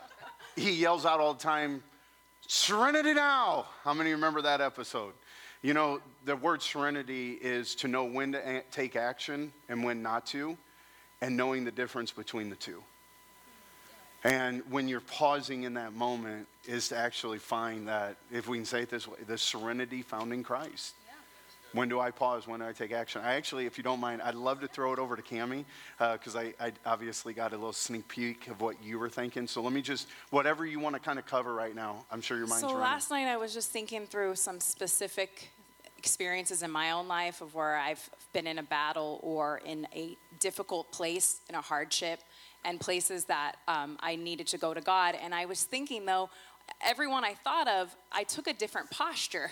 he 0.56 0.72
yells 0.74 1.06
out 1.06 1.20
all 1.20 1.34
the 1.34 1.42
time, 1.42 1.82
"Serenity 2.48 3.14
now!" 3.14 3.66
How 3.84 3.94
many 3.94 4.12
remember 4.12 4.42
that 4.44 4.62
episode? 4.62 5.14
You 5.62 5.74
know, 5.74 6.02
the 6.26 6.36
word 6.36 6.62
serenity 6.62 7.32
is 7.42 7.74
to 7.76 7.88
know 7.88 8.04
when 8.04 8.34
to 8.34 8.58
a- 8.58 8.64
take 8.70 8.98
action 8.98 9.54
and 9.70 9.82
when 9.82 10.04
not 10.04 10.26
to, 10.28 10.58
and 11.22 11.38
knowing 11.38 11.64
the 11.64 11.72
difference 11.72 12.12
between 12.12 12.50
the 12.50 12.58
two. 12.58 12.84
And 14.26 14.62
when 14.70 14.88
you're 14.88 15.02
pausing 15.02 15.64
in 15.64 15.74
that 15.74 15.94
moment, 15.94 16.48
is 16.66 16.90
to 16.90 16.98
actually 16.98 17.40
find 17.40 17.88
that, 17.90 18.16
if 18.32 18.48
we 18.48 18.58
can 18.58 18.66
say 18.66 18.84
it 18.84 18.90
this 18.90 19.08
way, 19.08 19.18
the 19.28 19.38
serenity 19.38 20.02
found 20.02 20.32
in 20.32 20.44
Christ. 20.44 20.96
When 21.74 21.90
do 21.90 22.00
I 22.00 22.12
pause? 22.12 22.48
When 22.48 22.60
do 22.60 22.68
I 22.68 22.72
take 22.72 22.92
action? 22.92 23.22
I 23.24 23.34
actually, 23.34 23.66
if 23.66 23.78
you 23.78 23.84
don't 23.84 24.00
mind, 24.00 24.22
I'd 24.22 24.36
love 24.36 24.62
to 24.62 24.68
throw 24.68 24.94
it 24.94 25.00
over 25.00 25.16
to 25.16 25.22
Cami 25.22 25.66
because 25.98 26.36
uh, 26.36 26.40
I, 26.40 26.54
I, 26.60 26.72
obviously 26.86 27.34
got 27.34 27.52
a 27.52 27.56
little 27.56 27.74
sneak 27.74 28.08
peek 28.08 28.48
of 28.48 28.62
what 28.62 28.82
you 28.84 29.00
were 29.00 29.10
thinking. 29.10 29.48
So 29.48 29.62
let 29.62 29.74
me 29.74 29.82
just, 29.82 30.08
whatever 30.30 30.66
you 30.66 30.80
want 30.80 30.96
to 30.96 31.00
kind 31.00 31.18
of 31.18 31.26
cover 31.26 31.54
right 31.54 31.76
now, 31.76 32.06
I'm 32.12 32.22
sure 32.22 32.38
your 32.38 32.46
mind's 32.46 32.62
So 32.62 32.68
running. 32.68 32.82
last 32.82 33.10
night 33.10 33.28
I 33.28 33.38
was 33.38 33.54
just 33.54 33.72
thinking 33.72 34.06
through 34.06 34.36
some 34.36 34.60
specific 34.60 35.50
experiences 35.98 36.62
in 36.62 36.70
my 36.70 36.92
own 36.92 37.08
life 37.08 37.42
of 37.42 37.56
where 37.56 37.78
I've 37.78 38.08
been 38.34 38.46
in 38.46 38.60
a 38.60 38.64
battle 38.64 39.20
or 39.24 39.62
in 39.66 39.88
a 39.96 40.16
difficult 40.40 40.92
place, 40.92 41.42
in 41.50 41.56
a 41.56 41.62
hardship, 41.62 42.20
and 42.66 42.80
places 42.80 43.26
that 43.26 43.56
um, 43.68 43.98
I 44.00 44.16
needed 44.16 44.46
to 44.48 44.58
go 44.60 44.74
to 44.76 44.82
God. 44.82 45.16
And 45.20 45.34
I 45.34 45.46
was 45.46 45.64
thinking 45.64 46.06
though, 46.06 46.30
everyone 46.82 47.24
I 47.24 47.34
thought 47.34 47.68
of, 47.68 47.96
I 48.12 48.24
took 48.24 48.48
a 48.48 48.54
different 48.54 48.92
posture. 48.92 49.50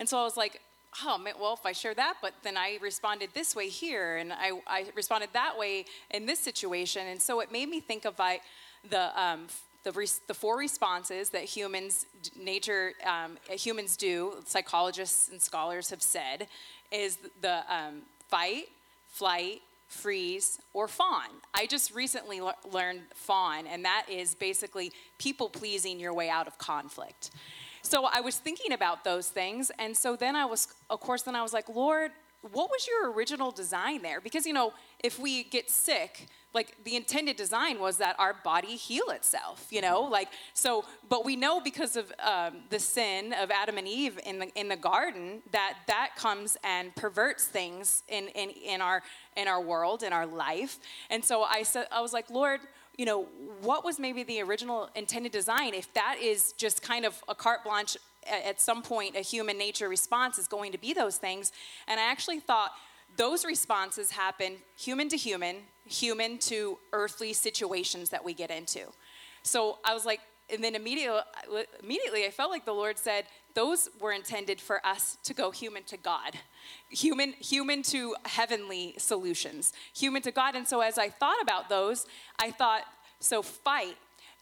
And 0.00 0.08
so 0.08 0.18
I 0.18 0.24
was 0.24 0.36
like, 0.36 0.60
oh, 1.04 1.24
well, 1.40 1.54
if 1.54 1.64
I 1.64 1.72
share 1.72 1.94
that, 1.94 2.14
but 2.20 2.34
then 2.42 2.56
I 2.56 2.78
responded 2.80 3.30
this 3.34 3.54
way 3.54 3.68
here, 3.68 4.16
and 4.16 4.32
I, 4.32 4.52
I 4.66 4.86
responded 4.94 5.30
that 5.32 5.58
way 5.58 5.84
in 6.10 6.26
this 6.26 6.38
situation. 6.38 7.06
And 7.06 7.20
so 7.20 7.40
it 7.40 7.52
made 7.52 7.68
me 7.68 7.80
think 7.80 8.04
of 8.04 8.18
like 8.18 8.42
the, 8.88 9.20
um, 9.20 9.46
the, 9.84 9.92
res- 9.92 10.20
the 10.26 10.34
four 10.34 10.56
responses 10.58 11.30
that 11.30 11.44
humans, 11.44 12.06
nature, 12.38 12.92
um, 13.06 13.38
humans 13.48 13.96
do, 13.96 14.34
psychologists 14.46 15.30
and 15.30 15.40
scholars 15.40 15.90
have 15.90 16.02
said, 16.02 16.48
is 16.90 17.18
the 17.40 17.62
um, 17.72 18.02
fight, 18.28 18.68
flight, 19.08 19.62
freeze, 19.88 20.60
or 20.72 20.86
fawn. 20.86 21.28
I 21.52 21.66
just 21.66 21.94
recently 21.94 22.40
le- 22.40 22.54
learned 22.70 23.02
fawn, 23.14 23.66
and 23.66 23.84
that 23.84 24.06
is 24.08 24.34
basically 24.34 24.92
people 25.18 25.48
pleasing 25.48 25.98
your 25.98 26.14
way 26.14 26.30
out 26.30 26.46
of 26.46 26.58
conflict. 26.58 27.30
So 27.82 28.06
I 28.12 28.20
was 28.20 28.38
thinking 28.38 28.72
about 28.72 29.04
those 29.04 29.28
things. 29.28 29.70
And 29.78 29.96
so 29.96 30.16
then 30.16 30.36
I 30.36 30.44
was, 30.44 30.68
of 30.88 31.00
course, 31.00 31.22
then 31.22 31.36
I 31.36 31.42
was 31.42 31.52
like, 31.52 31.68
Lord, 31.68 32.12
what 32.42 32.70
was 32.70 32.86
your 32.86 33.12
original 33.12 33.50
design 33.50 34.02
there? 34.02 34.20
Because, 34.20 34.46
you 34.46 34.54
know, 34.54 34.72
if 35.04 35.18
we 35.18 35.44
get 35.44 35.70
sick, 35.70 36.28
like 36.54 36.74
the 36.84 36.96
intended 36.96 37.36
design 37.36 37.78
was 37.78 37.98
that 37.98 38.18
our 38.18 38.34
body 38.42 38.76
heal 38.76 39.10
itself, 39.10 39.66
you 39.70 39.80
know, 39.80 40.02
like 40.02 40.28
so. 40.54 40.84
But 41.08 41.24
we 41.24 41.36
know 41.36 41.60
because 41.60 41.96
of 41.96 42.12
um, 42.18 42.62
the 42.70 42.80
sin 42.80 43.34
of 43.34 43.50
Adam 43.50 43.78
and 43.78 43.86
Eve 43.86 44.18
in 44.24 44.38
the 44.40 44.48
in 44.58 44.68
the 44.68 44.76
garden 44.76 45.42
that 45.52 45.76
that 45.86 46.16
comes 46.16 46.56
and 46.64 46.94
perverts 46.96 47.44
things 47.44 48.02
in 48.08 48.28
in 48.28 48.50
in 48.50 48.80
our 48.80 49.02
in 49.36 49.46
our 49.46 49.60
world 49.60 50.02
in 50.02 50.12
our 50.12 50.26
life. 50.26 50.78
And 51.08 51.24
so 51.24 51.42
I 51.42 51.62
said, 51.62 51.86
I 51.92 52.00
was 52.00 52.12
like, 52.12 52.30
Lord, 52.30 52.60
you 53.00 53.06
know, 53.06 53.24
what 53.62 53.82
was 53.82 53.98
maybe 53.98 54.22
the 54.24 54.42
original 54.42 54.90
intended 54.94 55.32
design 55.32 55.72
if 55.72 55.90
that 55.94 56.18
is 56.20 56.52
just 56.58 56.82
kind 56.82 57.06
of 57.06 57.24
a 57.30 57.34
carte 57.34 57.64
blanche 57.64 57.96
at 58.30 58.60
some 58.60 58.82
point 58.82 59.16
a 59.16 59.20
human 59.20 59.56
nature 59.56 59.88
response 59.88 60.38
is 60.38 60.46
going 60.46 60.70
to 60.70 60.76
be 60.76 60.92
those 60.92 61.16
things. 61.16 61.50
And 61.88 61.98
I 61.98 62.02
actually 62.02 62.40
thought 62.40 62.72
those 63.16 63.42
responses 63.42 64.10
happen 64.10 64.56
human 64.76 65.08
to 65.08 65.16
human, 65.16 65.56
human 65.86 66.36
to 66.40 66.78
earthly 66.92 67.32
situations 67.32 68.10
that 68.10 68.22
we 68.22 68.34
get 68.34 68.50
into. 68.50 68.80
So 69.44 69.78
I 69.82 69.94
was 69.94 70.04
like, 70.04 70.20
and 70.52 70.62
then 70.62 70.74
immediately, 70.74 71.20
immediately 71.82 72.26
I 72.26 72.30
felt 72.30 72.50
like 72.50 72.66
the 72.66 72.74
Lord 72.74 72.98
said, 72.98 73.24
those 73.54 73.88
were 74.00 74.12
intended 74.12 74.60
for 74.60 74.84
us 74.86 75.18
to 75.24 75.34
go 75.34 75.50
human 75.50 75.82
to 75.84 75.96
God, 75.96 76.34
human, 76.88 77.32
human 77.34 77.82
to 77.84 78.14
heavenly 78.24 78.94
solutions, 78.98 79.72
human 79.94 80.22
to 80.22 80.30
God. 80.30 80.54
And 80.54 80.66
so 80.66 80.80
as 80.80 80.98
I 80.98 81.08
thought 81.08 81.40
about 81.42 81.68
those, 81.68 82.06
I 82.38 82.50
thought, 82.50 82.82
so 83.20 83.42
fight 83.42 83.96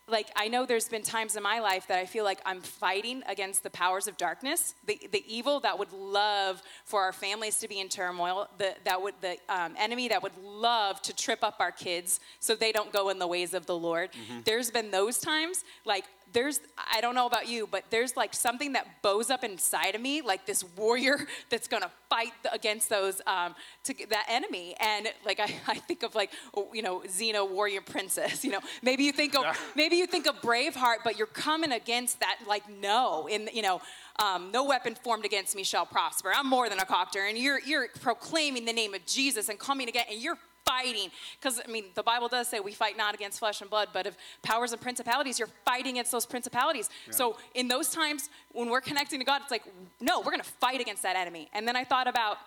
like 0.08 0.28
I 0.34 0.48
know 0.48 0.66
there's 0.66 0.88
been 0.88 1.02
times 1.02 1.36
in 1.36 1.42
my 1.42 1.60
life 1.60 1.86
that 1.88 1.98
I 1.98 2.06
feel 2.06 2.24
like 2.24 2.40
I'm 2.46 2.60
fighting 2.60 3.22
against 3.26 3.62
the 3.62 3.70
powers 3.70 4.08
of 4.08 4.16
darkness, 4.16 4.74
the, 4.86 4.98
the 5.12 5.22
evil 5.26 5.60
that 5.60 5.78
would 5.78 5.92
love 5.92 6.62
for 6.84 7.02
our 7.02 7.12
families 7.12 7.58
to 7.58 7.68
be 7.68 7.78
in 7.78 7.88
turmoil, 7.88 8.48
the, 8.58 8.74
that 8.84 9.00
would 9.00 9.14
the 9.20 9.36
um, 9.48 9.74
enemy 9.78 10.08
that 10.08 10.22
would 10.22 10.36
love 10.42 11.00
to 11.02 11.14
trip 11.14 11.44
up 11.44 11.56
our 11.60 11.72
kids 11.72 12.20
so 12.40 12.54
they 12.54 12.72
don't 12.72 12.92
go 12.92 13.10
in 13.10 13.18
the 13.18 13.26
ways 13.26 13.54
of 13.54 13.66
the 13.66 13.76
Lord. 13.76 14.10
Mm-hmm. 14.12 14.40
There's 14.44 14.70
been 14.70 14.90
those 14.90 15.18
times, 15.18 15.64
like 15.84 16.04
there's 16.32 16.60
I 16.92 17.00
don't 17.00 17.14
know 17.14 17.26
about 17.26 17.48
you, 17.48 17.66
but 17.66 17.84
there's 17.90 18.16
like 18.16 18.34
something 18.34 18.72
that 18.72 19.02
bows 19.02 19.30
up 19.30 19.44
inside 19.44 19.94
of 19.94 20.00
me, 20.00 20.20
like 20.20 20.46
this 20.46 20.64
warrior 20.76 21.26
that's 21.50 21.68
gonna 21.68 21.90
fight 22.08 22.32
against 22.52 22.88
those 22.88 23.20
um, 23.26 23.54
to 23.84 23.94
that 24.10 24.26
enemy. 24.28 24.74
And 24.80 25.08
like 25.24 25.40
I, 25.40 25.54
I 25.66 25.74
think 25.74 26.02
of 26.02 26.14
like 26.14 26.32
oh, 26.54 26.68
you 26.72 26.82
know 26.82 27.00
Xena 27.06 27.48
warrior 27.48 27.80
princess. 27.80 28.44
You 28.44 28.52
know 28.52 28.60
maybe 28.82 29.04
you 29.04 29.12
think 29.12 29.36
of 29.36 29.44
maybe 29.76 29.96
you 29.96 30.06
think 30.06 30.26
of 30.26 30.36
Braveheart, 30.40 30.98
but 31.04 31.18
you're 31.18 31.26
coming 31.26 31.72
against 31.72 32.20
that 32.20 32.38
like 32.46 32.68
no 32.68 33.28
in 33.28 33.48
you 33.52 33.62
know. 33.62 33.80
Um, 34.20 34.50
no 34.50 34.64
weapon 34.64 34.96
formed 34.96 35.24
against 35.24 35.54
me 35.54 35.62
shall 35.62 35.86
prosper. 35.86 36.32
I'm 36.34 36.48
more 36.48 36.68
than 36.68 36.80
a 36.80 36.84
conqueror, 36.84 37.26
and 37.26 37.38
you're 37.38 37.60
you're 37.60 37.86
proclaiming 38.00 38.64
the 38.64 38.72
name 38.72 38.92
of 38.92 39.06
Jesus 39.06 39.48
and 39.48 39.60
coming 39.60 39.88
again, 39.88 40.06
and 40.10 40.20
you're 40.20 40.38
fighting. 40.68 41.10
Because, 41.40 41.60
I 41.66 41.70
mean, 41.70 41.84
the 41.94 42.02
Bible 42.02 42.28
does 42.28 42.48
say 42.48 42.60
we 42.60 42.72
fight 42.72 42.96
not 42.96 43.14
against 43.14 43.38
flesh 43.38 43.60
and 43.60 43.70
blood, 43.70 43.88
but 43.92 44.06
of 44.06 44.16
powers 44.42 44.72
and 44.72 44.80
principalities, 44.80 45.38
you're 45.38 45.48
fighting 45.64 45.92
against 45.92 46.12
those 46.12 46.26
principalities. 46.26 46.90
So, 47.10 47.36
in 47.54 47.68
those 47.68 47.90
times 47.90 48.30
when 48.52 48.68
we're 48.68 48.80
connecting 48.80 49.18
to 49.18 49.24
God, 49.24 49.42
it's 49.42 49.50
like, 49.50 49.64
no, 50.00 50.20
we're 50.20 50.32
going 50.32 50.40
to 50.40 50.48
fight 50.48 50.80
against 50.80 51.02
that 51.02 51.16
enemy. 51.16 51.48
And 51.52 51.66
then 51.66 51.76
I 51.76 51.84
thought 51.84 52.06
about 52.06 52.38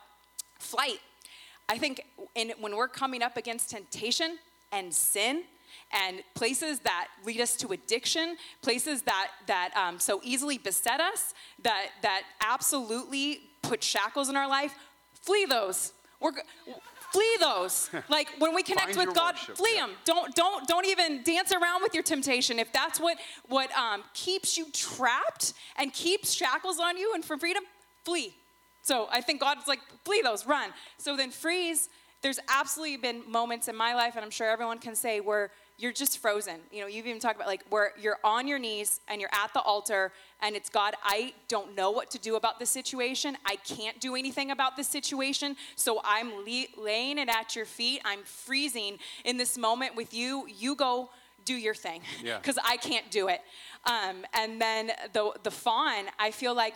flight. 0.60 1.00
I 1.70 1.78
think 1.78 2.02
in, 2.36 2.54
when 2.60 2.76
we're 2.76 2.88
coming 2.88 3.22
up 3.24 3.38
against 3.38 3.70
temptation 3.70 4.38
and 4.72 4.94
sin, 4.94 5.44
and 5.94 6.22
places 6.36 6.80
that 6.80 7.08
lead 7.26 7.42
us 7.42 7.56
to 7.58 7.70
addiction, 7.70 8.38
places 8.62 9.02
that 9.04 9.30
that 9.48 9.72
um, 9.76 10.00
so 10.00 10.22
easily 10.24 10.58
beset 10.58 11.00
us, 11.00 11.34
that 11.64 11.88
that 12.02 12.24
absolutely 12.46 13.42
put 13.62 13.84
shackles 13.84 14.30
in 14.30 14.36
our 14.36 14.48
life, 14.48 14.74
flee 15.22 15.46
those. 15.46 15.94
We're, 16.20 16.34
flee 17.12 17.38
those. 17.40 17.90
Like 18.10 18.30
when 18.40 18.54
we 18.54 18.64
connect 18.64 18.98
with 18.98 19.14
God, 19.14 19.36
worship, 19.36 19.58
flee 19.58 19.76
yeah. 19.76 19.88
them. 19.88 19.96
Don't 20.06 20.36
don't 20.36 20.68
don't 20.68 20.86
even 20.86 21.24
dance 21.24 21.52
around 21.52 21.82
with 21.82 21.94
your 21.94 22.04
temptation. 22.04 22.60
If 22.60 22.74
that's 22.74 23.00
what 23.00 23.18
what 23.48 23.72
um, 23.78 24.04
keeps 24.14 24.58
you 24.58 24.66
trapped 24.74 25.54
and 25.78 25.94
keeps 25.94 26.34
shackles 26.34 26.80
on 26.80 26.98
you 26.98 27.14
and 27.14 27.24
from 27.24 27.40
freedom, 27.40 27.64
flee. 28.04 28.34
So 28.82 29.08
I 29.12 29.22
think 29.22 29.40
God's 29.40 29.68
like 29.68 29.80
flee 30.04 30.22
those, 30.22 30.46
run. 30.46 30.72
So 30.98 31.16
then 31.16 31.32
freeze. 31.32 31.90
There's 32.22 32.40
absolutely 32.50 32.98
been 32.98 33.30
moments 33.32 33.68
in 33.68 33.76
my 33.76 33.96
life, 33.96 34.16
and 34.16 34.24
I'm 34.24 34.32
sure 34.32 34.50
everyone 34.50 34.78
can 34.80 34.96
say 34.96 35.22
where 35.22 35.52
you're 35.78 35.92
just 35.92 36.20
frozen. 36.20 36.60
You 36.72 36.82
know, 36.82 36.88
you've 36.88 37.08
even 37.08 37.20
talked 37.20 37.36
about 37.36 37.48
like 37.48 37.64
where 37.70 37.94
you're 38.00 38.20
on 38.24 38.48
your 38.48 38.60
knees 38.60 39.00
and 39.08 39.20
you're 39.20 39.32
at 39.34 39.54
the 39.54 39.62
altar 39.62 40.12
and 40.42 40.56
it's 40.56 40.70
God, 40.70 40.94
I 41.04 41.34
don't 41.48 41.76
know 41.76 41.92
what 41.92 42.12
to 42.12 42.20
do 42.20 42.36
about 42.36 42.60
this 42.60 42.70
situation. 42.70 43.38
I 43.46 43.56
can't 43.58 44.00
do 44.00 44.16
anything 44.16 44.52
about 44.52 44.78
this 44.78 44.88
situation. 44.88 45.56
So 45.76 46.02
I'm 46.04 46.32
le- 46.46 46.82
laying 46.82 47.18
it 47.18 47.30
at 47.30 47.56
your 47.56 47.66
feet. 47.66 48.02
I'm 48.06 48.24
freezing 48.24 49.00
in 49.26 49.38
this 49.38 49.58
moment 49.58 49.96
with 49.96 50.14
you. 50.14 50.48
You 50.48 50.76
go 50.76 51.10
do 51.46 51.56
your 51.56 51.74
thing 51.74 52.02
Yeah. 52.24 52.38
because 52.42 52.60
I 52.64 52.78
can't 52.78 53.10
do 53.10 53.28
it. 53.28 53.42
Um, 53.86 54.26
and 54.34 54.62
then 54.62 54.92
the, 55.14 55.32
the 55.42 55.52
fawn, 55.52 56.06
I 56.20 56.32
feel 56.32 56.54
like 56.54 56.76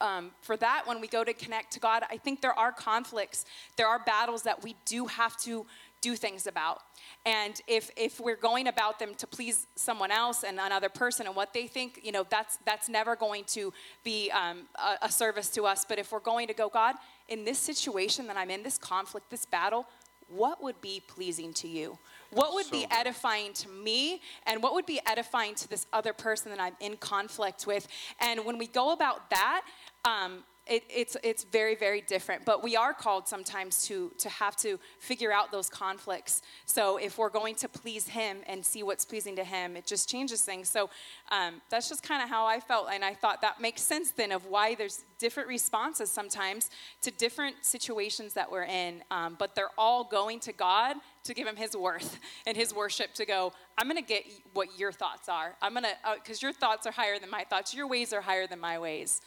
um, 0.00 0.32
for 0.42 0.56
that, 0.58 0.82
when 0.86 1.00
we 1.00 1.08
go 1.08 1.24
to 1.24 1.32
connect 1.32 1.72
to 1.72 1.80
God, 1.80 2.02
I 2.10 2.16
think 2.16 2.40
there 2.40 2.58
are 2.58 2.72
conflicts. 2.72 3.44
There 3.76 3.86
are 3.86 3.98
battles 3.98 4.42
that 4.42 4.62
we 4.62 4.76
do 4.84 5.06
have 5.06 5.36
to 5.38 5.64
do 6.00 6.16
things 6.16 6.46
about. 6.46 6.82
And 7.26 7.60
if, 7.66 7.90
if 7.96 8.20
we're 8.20 8.36
going 8.36 8.66
about 8.66 8.98
them 8.98 9.14
to 9.16 9.26
please 9.26 9.66
someone 9.74 10.10
else 10.10 10.44
and 10.44 10.58
another 10.58 10.88
person 10.88 11.26
and 11.26 11.36
what 11.36 11.52
they 11.52 11.66
think, 11.66 12.00
you 12.02 12.12
know, 12.12 12.26
that's, 12.28 12.58
that's 12.64 12.88
never 12.88 13.16
going 13.16 13.44
to 13.48 13.72
be 14.04 14.30
um, 14.30 14.62
a, 14.76 15.06
a 15.06 15.10
service 15.10 15.50
to 15.50 15.64
us. 15.64 15.84
But 15.84 15.98
if 15.98 16.12
we're 16.12 16.20
going 16.20 16.48
to 16.48 16.54
go, 16.54 16.68
God, 16.68 16.96
in 17.28 17.44
this 17.44 17.58
situation 17.58 18.26
that 18.28 18.36
I'm 18.36 18.50
in, 18.50 18.62
this 18.62 18.78
conflict, 18.78 19.30
this 19.30 19.44
battle, 19.44 19.86
what 20.28 20.62
would 20.62 20.80
be 20.80 21.02
pleasing 21.06 21.52
to 21.54 21.68
you? 21.68 21.98
What 22.30 22.54
would 22.54 22.66
So 22.66 22.72
be 22.72 22.86
edifying 22.90 23.52
to 23.54 23.68
me? 23.68 24.22
And 24.46 24.62
what 24.62 24.74
would 24.74 24.86
be 24.86 25.00
edifying 25.06 25.56
to 25.56 25.68
this 25.68 25.86
other 25.92 26.12
person 26.12 26.50
that 26.50 26.60
I'm 26.60 26.76
in 26.80 26.96
conflict 26.96 27.66
with? 27.66 27.88
And 28.20 28.44
when 28.44 28.56
we 28.56 28.68
go 28.68 28.92
about 28.92 29.28
that, 29.30 29.62
um, 30.04 30.44
it, 30.70 30.84
it's, 30.88 31.16
it's 31.24 31.42
very, 31.42 31.74
very 31.74 32.00
different. 32.00 32.44
But 32.44 32.62
we 32.62 32.76
are 32.76 32.94
called 32.94 33.26
sometimes 33.26 33.82
to, 33.86 34.12
to 34.18 34.28
have 34.28 34.54
to 34.58 34.78
figure 35.00 35.32
out 35.32 35.50
those 35.50 35.68
conflicts. 35.68 36.42
So 36.64 36.96
if 36.96 37.18
we're 37.18 37.28
going 37.28 37.56
to 37.56 37.68
please 37.68 38.06
Him 38.06 38.38
and 38.46 38.64
see 38.64 38.84
what's 38.84 39.04
pleasing 39.04 39.34
to 39.36 39.44
Him, 39.44 39.76
it 39.76 39.84
just 39.84 40.08
changes 40.08 40.42
things. 40.42 40.68
So 40.68 40.88
um, 41.32 41.60
that's 41.70 41.88
just 41.88 42.04
kind 42.04 42.22
of 42.22 42.28
how 42.28 42.46
I 42.46 42.60
felt. 42.60 42.88
And 42.92 43.04
I 43.04 43.14
thought 43.14 43.42
that 43.42 43.60
makes 43.60 43.82
sense 43.82 44.12
then 44.12 44.30
of 44.30 44.46
why 44.46 44.76
there's 44.76 45.04
different 45.18 45.48
responses 45.48 46.08
sometimes 46.08 46.70
to 47.02 47.10
different 47.10 47.56
situations 47.62 48.32
that 48.34 48.50
we're 48.50 48.62
in. 48.62 49.02
Um, 49.10 49.36
but 49.40 49.56
they're 49.56 49.70
all 49.76 50.04
going 50.04 50.38
to 50.40 50.52
God 50.52 50.96
to 51.24 51.34
give 51.34 51.48
Him 51.48 51.56
His 51.56 51.76
worth 51.76 52.20
and 52.46 52.56
His 52.56 52.72
worship 52.72 53.12
to 53.14 53.26
go, 53.26 53.52
I'm 53.76 53.88
going 53.88 54.00
to 54.00 54.06
get 54.06 54.24
what 54.52 54.78
your 54.78 54.92
thoughts 54.92 55.28
are. 55.28 55.56
I'm 55.60 55.72
going 55.72 55.82
to, 55.82 56.14
because 56.14 56.40
your 56.40 56.52
thoughts 56.52 56.86
are 56.86 56.92
higher 56.92 57.18
than 57.18 57.28
my 57.28 57.42
thoughts. 57.42 57.74
Your 57.74 57.88
ways 57.88 58.12
are 58.12 58.20
higher 58.20 58.46
than 58.46 58.60
my 58.60 58.78
ways. 58.78 59.20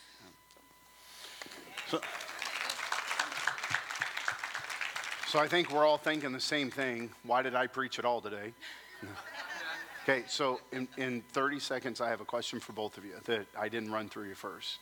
So 5.28 5.40
I 5.40 5.48
think 5.48 5.72
we're 5.72 5.84
all 5.84 5.98
thinking 5.98 6.32
the 6.32 6.40
same 6.40 6.70
thing. 6.70 7.10
Why 7.24 7.42
did 7.42 7.56
I 7.56 7.66
preach 7.66 7.98
at 7.98 8.06
all 8.06 8.22
today? 8.22 8.54
okay, 10.04 10.24
so 10.28 10.62
in, 10.72 10.88
in 10.98 11.24
30 11.32 11.60
seconds, 11.60 12.02
I 12.02 12.10
have 12.10 12.22
a 12.22 12.26
question 12.26 12.60
for 12.60 12.74
both 12.74 13.00
of 13.00 13.06
you 13.06 13.14
that 13.26 13.48
I 13.58 13.68
didn't 13.68 13.92
run 13.92 14.10
through 14.10 14.28
you 14.28 14.36
first. 14.36 14.78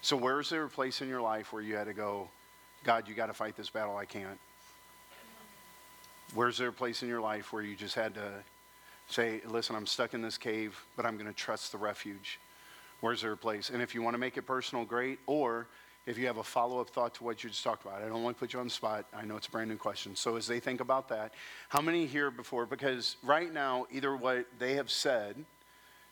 So, 0.00 0.16
where's 0.16 0.48
there 0.48 0.62
a 0.62 0.68
place 0.68 1.02
in 1.02 1.08
your 1.08 1.20
life 1.20 1.52
where 1.52 1.60
you 1.60 1.74
had 1.74 1.88
to 1.88 1.92
go, 1.92 2.28
God, 2.84 3.08
you 3.08 3.14
got 3.14 3.26
to 3.26 3.34
fight 3.34 3.56
this 3.56 3.68
battle, 3.68 3.96
I 3.96 4.04
can't? 4.04 4.38
Where's 6.34 6.56
there 6.56 6.68
a 6.68 6.72
place 6.72 7.02
in 7.02 7.08
your 7.08 7.20
life 7.20 7.52
where 7.52 7.62
you 7.62 7.74
just 7.74 7.96
had 7.96 8.14
to 8.14 8.30
say, 9.08 9.40
listen, 9.44 9.74
I'm 9.74 9.86
stuck 9.86 10.14
in 10.14 10.22
this 10.22 10.38
cave, 10.38 10.78
but 10.96 11.04
I'm 11.04 11.16
going 11.16 11.26
to 11.26 11.34
trust 11.34 11.72
the 11.72 11.78
refuge? 11.78 12.38
Where's 13.00 13.22
there 13.22 13.32
a 13.32 13.36
place? 13.36 13.70
And 13.70 13.82
if 13.82 13.94
you 13.94 14.02
want 14.02 14.14
to 14.14 14.18
make 14.18 14.36
it 14.36 14.42
personal, 14.42 14.84
great. 14.84 15.18
Or 15.26 15.66
if 16.06 16.18
you 16.18 16.26
have 16.26 16.38
a 16.38 16.42
follow 16.42 16.80
up 16.80 16.90
thought 16.90 17.14
to 17.14 17.24
what 17.24 17.44
you 17.44 17.50
just 17.50 17.62
talked 17.62 17.84
about, 17.84 18.02
I 18.02 18.08
don't 18.08 18.22
want 18.22 18.36
to 18.36 18.40
put 18.40 18.52
you 18.52 18.60
on 18.60 18.66
the 18.66 18.72
spot. 18.72 19.06
I 19.14 19.24
know 19.24 19.36
it's 19.36 19.46
a 19.46 19.50
brand 19.50 19.70
new 19.70 19.76
question. 19.76 20.16
So 20.16 20.36
as 20.36 20.46
they 20.46 20.60
think 20.60 20.80
about 20.80 21.08
that, 21.08 21.34
how 21.68 21.80
many 21.80 22.06
here 22.06 22.30
before? 22.30 22.66
Because 22.66 23.16
right 23.22 23.52
now, 23.52 23.86
either 23.92 24.16
what 24.16 24.46
they 24.58 24.74
have 24.74 24.90
said 24.90 25.36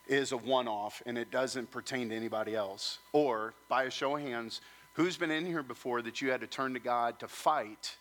is 0.06 0.32
a 0.32 0.36
one 0.36 0.68
off 0.68 1.02
and 1.06 1.16
it 1.18 1.30
doesn't 1.30 1.70
pertain 1.70 2.10
to 2.10 2.16
anybody 2.16 2.54
else, 2.54 2.98
or 3.12 3.54
by 3.68 3.84
a 3.84 3.90
show 3.90 4.16
of 4.16 4.22
hands, 4.22 4.60
who's 4.94 5.16
been 5.16 5.30
in 5.30 5.46
here 5.46 5.62
before 5.62 6.02
that 6.02 6.20
you 6.20 6.30
had 6.30 6.40
to 6.40 6.46
turn 6.46 6.74
to 6.74 6.80
God 6.80 7.18
to 7.20 7.28
fight 7.28 7.96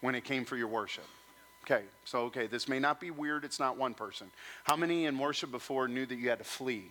when 0.00 0.14
it 0.14 0.24
came 0.24 0.44
for 0.44 0.56
your 0.56 0.68
worship? 0.68 1.06
Okay, 1.64 1.84
so 2.04 2.20
okay, 2.20 2.46
this 2.46 2.68
may 2.68 2.78
not 2.78 3.00
be 3.00 3.10
weird, 3.10 3.44
it's 3.44 3.60
not 3.60 3.76
one 3.76 3.94
person. 3.94 4.30
How 4.64 4.76
many 4.76 5.04
in 5.06 5.18
worship 5.18 5.50
before 5.50 5.88
knew 5.88 6.06
that 6.06 6.16
you 6.16 6.30
had 6.30 6.38
to 6.38 6.44
flee? 6.44 6.90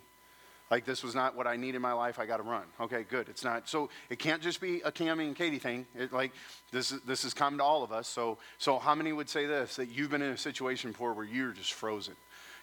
Like 0.72 0.86
this 0.86 1.04
was 1.04 1.16
not 1.16 1.36
what 1.36 1.48
I 1.48 1.56
need 1.56 1.74
in 1.74 1.82
my 1.82 1.94
life. 1.94 2.20
I 2.20 2.28
got 2.28 2.38
to 2.38 2.44
run. 2.44 2.64
Okay, 2.80 3.04
good. 3.10 3.28
It's 3.28 3.44
not. 3.44 3.68
So 3.68 3.90
it 4.10 4.20
can't 4.20 4.42
just 4.42 4.62
be 4.62 4.82
a 4.82 4.92
Cami 4.92 5.26
and 5.26 5.36
Katie 5.36 5.58
thing. 5.58 5.88
It, 5.96 6.14
like 6.14 6.32
this 6.72 6.92
is 6.92 7.02
this 7.02 7.24
has 7.24 7.34
come 7.34 7.58
to 7.58 7.64
all 7.64 7.84
of 7.84 7.92
us. 7.92 8.08
So 8.08 8.38
so 8.60 8.78
how 8.78 8.94
many 8.94 9.12
would 9.12 9.30
say 9.30 9.48
this 9.48 9.78
that 9.78 9.88
you've 9.88 10.12
been 10.12 10.22
in 10.22 10.32
a 10.32 10.38
situation 10.38 10.92
before 10.92 11.14
where 11.14 11.26
you're 11.26 11.54
just 11.54 11.74
frozen, 11.74 12.16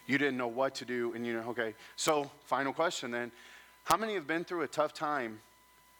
you 0.05 0.17
didn't 0.17 0.37
know 0.37 0.47
what 0.47 0.75
to 0.75 0.85
do, 0.85 1.13
and 1.13 1.25
you 1.25 1.33
know. 1.33 1.49
Okay. 1.49 1.73
So 1.97 2.31
final 2.45 2.71
question 2.71 3.11
then, 3.11 3.31
how 3.83 3.97
many 3.97 4.13
have 4.13 4.25
been 4.25 4.45
through 4.45 4.61
a 4.61 4.67
tough 4.67 4.93
time, 4.93 5.41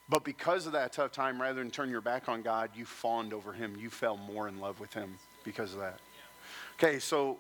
but 0.08 0.24
because 0.24 0.66
of 0.66 0.72
that 0.74 0.94
tough 0.94 1.12
time, 1.12 1.42
rather 1.42 1.60
than 1.60 1.72
turn 1.72 1.90
your 1.90 2.02
back 2.02 2.30
on 2.30 2.42
God, 2.42 2.70
you 2.74 2.86
fawned 2.86 3.34
over 3.34 3.52
Him. 3.52 3.76
You 3.78 3.90
fell 3.90 4.16
more 4.16 4.48
in 4.48 4.62
love 4.62 4.80
with 4.80 4.94
Him 4.94 5.18
because 5.44 5.74
of 5.74 5.80
that. 5.80 6.00
Okay. 6.80 7.00
So 7.00 7.38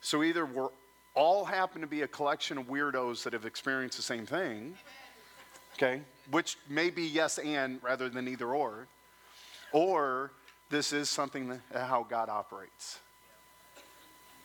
so 0.00 0.22
either 0.22 0.46
we're 0.46 0.70
all 1.18 1.44
happen 1.44 1.80
to 1.80 1.86
be 1.88 2.02
a 2.02 2.08
collection 2.08 2.58
of 2.58 2.68
weirdos 2.68 3.24
that 3.24 3.32
have 3.32 3.44
experienced 3.44 3.96
the 3.96 4.02
same 4.04 4.24
thing, 4.24 4.76
okay, 5.74 6.00
which 6.30 6.56
may 6.68 6.90
be 6.90 7.02
yes 7.02 7.38
and 7.38 7.82
rather 7.82 8.08
than 8.08 8.28
either 8.28 8.46
or, 8.46 8.86
or 9.72 10.30
this 10.70 10.92
is 10.92 11.10
something 11.10 11.48
that 11.48 11.60
how 11.72 12.06
God 12.08 12.28
operates. 12.28 13.00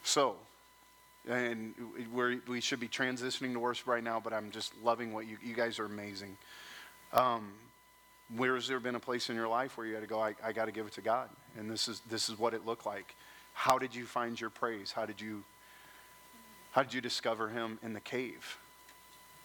So, 0.03 0.35
and 1.29 1.75
we 2.49 2.59
should 2.59 2.79
be 2.79 2.87
transitioning 2.87 3.53
to 3.53 3.59
worship 3.59 3.87
right 3.87 4.03
now, 4.03 4.19
but 4.19 4.33
I'm 4.33 4.49
just 4.49 4.73
loving 4.83 5.13
what 5.13 5.27
you, 5.27 5.37
you 5.43 5.53
guys 5.53 5.77
are 5.77 5.85
amazing. 5.85 6.35
Um, 7.13 7.53
where 8.35 8.55
has 8.55 8.67
there 8.67 8.79
been 8.79 8.95
a 8.95 8.99
place 8.99 9.29
in 9.29 9.35
your 9.35 9.47
life 9.47 9.77
where 9.77 9.85
you 9.85 9.93
had 9.93 10.01
to 10.01 10.07
go, 10.07 10.19
I, 10.19 10.33
I 10.43 10.53
got 10.53 10.65
to 10.65 10.71
give 10.71 10.87
it 10.87 10.93
to 10.93 11.01
God? 11.01 11.29
And 11.55 11.69
this 11.69 11.87
is, 11.87 12.01
this 12.09 12.29
is 12.29 12.39
what 12.39 12.55
it 12.55 12.65
looked 12.65 12.87
like. 12.87 13.15
How 13.53 13.77
did 13.77 13.93
you 13.93 14.05
find 14.05 14.41
your 14.41 14.49
praise? 14.49 14.91
How 14.91 15.05
did 15.05 15.21
you 15.21 15.43
how 16.73 16.81
did 16.81 16.93
you 16.93 17.01
discover 17.01 17.49
him 17.49 17.77
in 17.83 17.93
the 17.93 17.99
cave? 17.99 18.57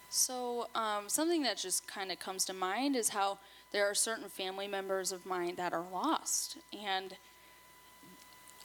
So, 0.08 0.68
um, 0.74 1.08
something 1.08 1.42
that 1.42 1.58
just 1.58 1.86
kind 1.86 2.10
of 2.10 2.18
comes 2.18 2.46
to 2.46 2.54
mind 2.54 2.96
is 2.96 3.10
how 3.10 3.38
there 3.70 3.84
are 3.84 3.94
certain 3.94 4.30
family 4.30 4.66
members 4.66 5.12
of 5.12 5.26
mine 5.26 5.54
that 5.56 5.74
are 5.74 5.84
lost. 5.92 6.56
And 6.72 7.16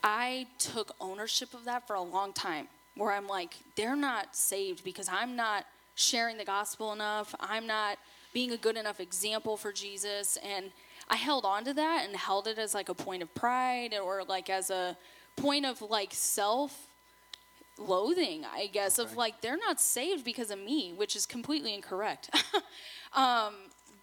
I 0.02 0.46
took 0.58 0.96
ownership 0.98 1.52
of 1.52 1.66
that 1.66 1.86
for 1.86 1.94
a 1.94 2.02
long 2.02 2.32
time, 2.32 2.68
where 2.96 3.12
I'm 3.12 3.26
like, 3.26 3.56
they're 3.76 3.96
not 3.96 4.34
saved 4.34 4.82
because 4.82 5.10
I'm 5.12 5.36
not 5.36 5.66
sharing 5.94 6.38
the 6.38 6.44
gospel 6.46 6.94
enough. 6.94 7.34
I'm 7.40 7.66
not 7.66 7.98
being 8.32 8.52
a 8.52 8.56
good 8.56 8.78
enough 8.78 8.98
example 8.98 9.58
for 9.58 9.72
Jesus. 9.72 10.38
And 10.42 10.72
I 11.10 11.16
held 11.16 11.44
on 11.44 11.66
to 11.66 11.74
that 11.74 12.06
and 12.06 12.16
held 12.16 12.46
it 12.46 12.58
as 12.58 12.72
like 12.72 12.88
a 12.88 12.94
point 12.94 13.22
of 13.22 13.34
pride 13.34 13.94
or 13.94 14.24
like 14.24 14.48
as 14.48 14.70
a 14.70 14.96
point 15.36 15.66
of 15.66 15.82
like 15.82 16.14
self 16.14 16.88
loathing, 17.78 18.44
I 18.44 18.66
guess, 18.66 18.98
of 18.98 19.16
like 19.16 19.40
they're 19.40 19.56
not 19.56 19.80
saved 19.80 20.24
because 20.24 20.50
of 20.50 20.58
me, 20.58 20.92
which 20.92 21.16
is 21.16 21.26
completely 21.26 21.74
incorrect. 21.74 22.30
um, 23.12 23.54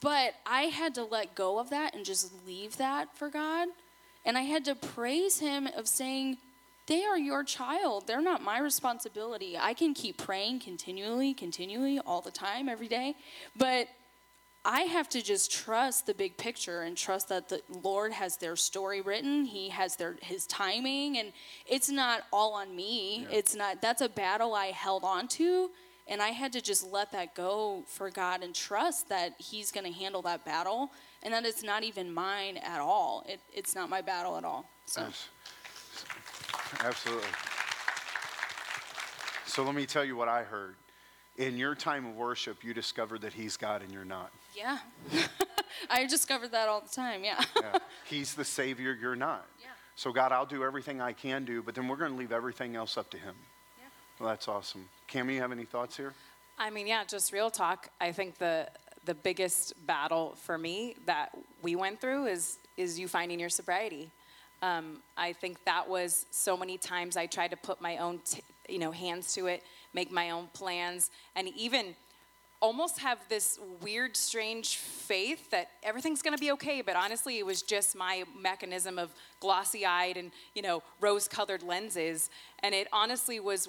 but 0.01 0.35
I 0.45 0.63
had 0.63 0.95
to 0.95 1.03
let 1.03 1.35
go 1.35 1.59
of 1.59 1.69
that 1.69 1.95
and 1.95 2.03
just 2.03 2.31
leave 2.45 2.77
that 2.77 3.15
for 3.15 3.29
God. 3.29 3.69
And 4.25 4.37
I 4.37 4.41
had 4.41 4.65
to 4.65 4.75
praise 4.75 5.39
Him 5.39 5.67
of 5.67 5.87
saying, 5.87 6.37
they 6.87 7.05
are 7.05 7.17
your 7.17 7.43
child. 7.43 8.07
They're 8.07 8.21
not 8.21 8.43
my 8.43 8.59
responsibility. 8.59 9.57
I 9.57 9.73
can 9.73 9.93
keep 9.93 10.17
praying 10.17 10.59
continually, 10.59 11.33
continually, 11.33 11.99
all 11.99 12.21
the 12.21 12.31
time, 12.31 12.67
every 12.67 12.87
day. 12.87 13.15
But 13.55 13.87
I 14.63 14.81
have 14.81 15.09
to 15.09 15.23
just 15.23 15.51
trust 15.51 16.05
the 16.05 16.13
big 16.13 16.37
picture 16.37 16.81
and 16.83 16.95
trust 16.95 17.29
that 17.29 17.49
the 17.49 17.61
Lord 17.67 18.13
has 18.13 18.37
their 18.37 18.55
story 18.55 19.01
written. 19.01 19.45
He 19.45 19.69
has 19.69 19.95
their 19.95 20.17
his 20.21 20.45
timing 20.45 21.17
and 21.17 21.33
it's 21.65 21.89
not 21.89 22.23
all 22.31 22.53
on 22.53 22.75
me. 22.75 23.25
It's 23.31 23.55
not 23.55 23.81
that's 23.81 24.01
a 24.01 24.09
battle 24.09 24.53
I 24.53 24.67
held 24.67 25.03
on 25.03 25.27
to 25.29 25.71
and 26.07 26.21
I 26.21 26.29
had 26.29 26.53
to 26.53 26.61
just 26.61 26.91
let 26.91 27.11
that 27.13 27.33
go 27.33 27.83
for 27.87 28.11
God 28.11 28.43
and 28.43 28.53
trust 28.53 29.09
that 29.09 29.33
he's 29.39 29.71
going 29.71 29.85
to 29.85 29.97
handle 29.97 30.21
that 30.23 30.45
battle 30.45 30.91
and 31.23 31.33
that 31.33 31.45
it's 31.45 31.63
not 31.63 31.83
even 31.83 32.13
mine 32.13 32.57
at 32.57 32.81
all. 32.81 33.23
It, 33.27 33.39
it's 33.53 33.73
not 33.75 33.89
my 33.89 34.01
battle 34.01 34.37
at 34.37 34.43
all. 34.43 34.69
So 34.85 35.07
Absolutely. 36.81 37.27
So 39.45 39.63
let 39.63 39.75
me 39.75 39.85
tell 39.85 40.05
you 40.05 40.15
what 40.15 40.27
I 40.27 40.43
heard. 40.43 40.75
In 41.37 41.57
your 41.57 41.75
time 41.75 42.05
of 42.05 42.15
worship, 42.15 42.63
you 42.63 42.73
discovered 42.73 43.21
that 43.21 43.33
He's 43.33 43.57
God 43.57 43.81
and 43.81 43.91
you're 43.91 44.05
not. 44.05 44.31
yeah. 44.55 44.79
I 45.89 46.05
discovered 46.05 46.51
that 46.51 46.67
all 46.67 46.81
the 46.81 46.89
time. 46.89 47.23
Yeah. 47.23 47.41
Yeah. 47.59 47.77
He's 48.05 48.35
the 48.35 48.43
Savior, 48.45 48.95
you're 48.99 49.15
not. 49.15 49.47
Yeah. 49.59 49.67
So, 49.95 50.11
God, 50.11 50.31
I'll 50.31 50.45
do 50.45 50.63
everything 50.63 51.01
I 51.01 51.13
can 51.13 51.45
do, 51.45 51.61
but 51.63 51.73
then 51.75 51.87
we're 51.87 51.95
going 51.95 52.11
to 52.11 52.17
leave 52.17 52.31
everything 52.31 52.75
else 52.75 52.97
up 52.97 53.09
to 53.11 53.17
Him. 53.17 53.33
Yeah. 53.79 53.85
Well, 54.19 54.29
that's 54.29 54.47
awesome. 54.47 54.87
Cami, 55.09 55.35
you 55.35 55.41
have 55.41 55.51
any 55.51 55.65
thoughts 55.65 55.97
here? 55.97 56.13
I 56.59 56.69
mean, 56.69 56.85
yeah, 56.87 57.03
just 57.05 57.31
real 57.33 57.49
talk. 57.49 57.89
I 57.99 58.11
think 58.11 58.37
the 58.37 58.67
the 59.05 59.15
biggest 59.15 59.73
battle 59.87 60.35
for 60.43 60.59
me 60.59 60.95
that 61.07 61.35
we 61.63 61.75
went 61.75 61.99
through 61.99 62.27
is 62.27 62.59
is 62.77 62.99
you 62.99 63.07
finding 63.07 63.39
your 63.39 63.49
sobriety. 63.49 64.11
Um, 64.61 64.97
I 65.17 65.33
think 65.33 65.63
that 65.65 65.89
was 65.89 66.27
so 66.29 66.55
many 66.55 66.77
times 66.77 67.17
I 67.17 67.25
tried 67.25 67.49
to 67.49 67.57
put 67.57 67.81
my 67.81 67.97
own, 67.97 68.19
t- 68.19 68.43
you 68.69 68.77
know, 68.77 68.91
hands 68.91 69.33
to 69.33 69.47
it, 69.47 69.63
make 69.93 70.11
my 70.11 70.29
own 70.29 70.47
plans, 70.53 71.11
and 71.35 71.47
even 71.49 71.95
almost 72.61 72.99
have 72.99 73.17
this 73.27 73.59
weird, 73.81 74.15
strange 74.15 74.75
faith 74.75 75.49
that 75.49 75.69
everything's 75.81 76.21
going 76.21 76.35
to 76.35 76.39
be 76.39 76.51
okay. 76.51 76.81
But 76.81 76.95
honestly, 76.95 77.39
it 77.39 77.45
was 77.45 77.63
just 77.63 77.95
my 77.95 78.23
mechanism 78.39 78.99
of 78.99 79.09
glossy-eyed 79.39 80.15
and 80.15 80.31
you 80.53 80.61
know 80.61 80.83
rose-colored 80.99 81.63
lenses. 81.63 82.29
And 82.59 82.75
it 82.75 82.87
honestly 82.93 83.39
was 83.39 83.67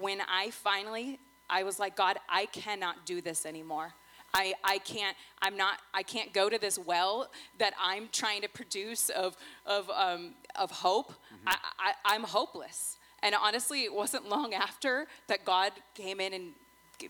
when 0.00 0.20
I 0.28 0.50
finally, 0.50 1.18
I 1.48 1.62
was 1.62 1.78
like, 1.78 1.96
God, 1.96 2.18
I 2.28 2.46
cannot 2.46 3.06
do 3.06 3.20
this 3.20 3.46
anymore. 3.46 3.94
I, 4.34 4.54
I 4.64 4.78
can't 4.78 5.16
I'm 5.42 5.56
not 5.56 5.78
I 5.92 6.02
can't 6.02 6.32
go 6.32 6.48
to 6.48 6.58
this 6.58 6.78
well 6.78 7.30
that 7.58 7.74
I'm 7.80 8.08
trying 8.12 8.42
to 8.42 8.48
produce 8.48 9.10
of 9.10 9.36
of 9.66 9.90
um, 9.90 10.34
of 10.56 10.70
hope. 10.70 11.12
I, 11.46 11.56
I, 11.78 11.92
I'm 12.04 12.24
hopeless. 12.24 12.98
And 13.22 13.34
honestly, 13.34 13.84
it 13.84 13.94
wasn't 13.94 14.28
long 14.28 14.54
after 14.54 15.06
that 15.28 15.44
God 15.44 15.72
came 15.94 16.20
in 16.20 16.32
and 16.32 16.52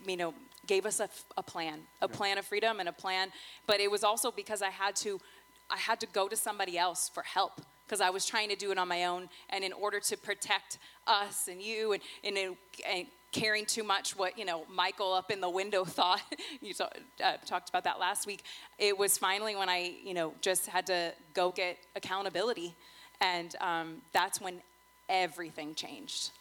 you 0.07 0.17
know 0.17 0.33
gave 0.65 0.85
us 0.85 0.99
a, 0.99 1.09
a 1.37 1.43
plan, 1.43 1.81
a 2.01 2.07
plan 2.07 2.37
of 2.37 2.45
freedom 2.45 2.79
and 2.79 2.87
a 2.87 2.93
plan. 2.93 3.29
But 3.67 3.79
it 3.79 3.91
was 3.91 4.03
also 4.03 4.31
because 4.31 4.61
I 4.61 4.69
had 4.69 4.95
to 4.97 5.19
I 5.69 5.77
had 5.77 5.99
to 6.01 6.07
go 6.07 6.27
to 6.27 6.35
somebody 6.35 6.77
else 6.77 7.09
for 7.09 7.23
help 7.23 7.61
because 7.85 8.01
I 8.01 8.09
was 8.09 8.25
trying 8.25 8.49
to 8.49 8.55
do 8.55 8.71
it 8.71 8.77
on 8.77 8.87
my 8.87 9.05
own. 9.05 9.29
And 9.49 9.63
in 9.63 9.73
order 9.73 9.99
to 9.99 10.17
protect 10.17 10.77
us 11.07 11.47
and 11.47 11.61
you 11.61 11.93
and, 11.93 12.01
and, 12.23 12.37
and, 12.37 12.55
and 12.87 13.07
caring 13.31 13.65
too 13.65 13.83
much 13.83 14.15
what, 14.15 14.37
you 14.37 14.45
know, 14.45 14.65
Michael 14.71 15.13
up 15.13 15.31
in 15.31 15.41
the 15.41 15.49
window 15.49 15.83
thought, 15.85 16.21
you 16.61 16.73
saw, 16.73 16.87
uh, 17.23 17.33
talked 17.45 17.69
about 17.69 17.83
that 17.83 17.99
last 17.99 18.27
week. 18.27 18.43
It 18.77 18.97
was 18.97 19.17
finally 19.17 19.55
when 19.55 19.69
I, 19.69 19.93
you 20.03 20.13
know, 20.13 20.33
just 20.41 20.67
had 20.67 20.87
to 20.87 21.13
go 21.33 21.51
get 21.51 21.77
accountability. 21.95 22.75
And 23.19 23.55
um, 23.61 24.01
that's 24.11 24.39
when 24.39 24.61
everything 25.09 25.75
changed. 25.75 26.31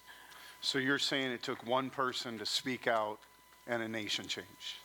So, 0.61 0.79
you're 0.79 0.99
saying 0.99 1.33
it 1.33 1.43
took 1.43 1.67
one 1.67 1.91
person 1.91 2.39
to 2.39 2.47
speak 2.47 2.87
out 2.87 3.19
and 3.67 3.83
a 3.83 3.89
nation 3.89 4.27
changed. 4.27 4.77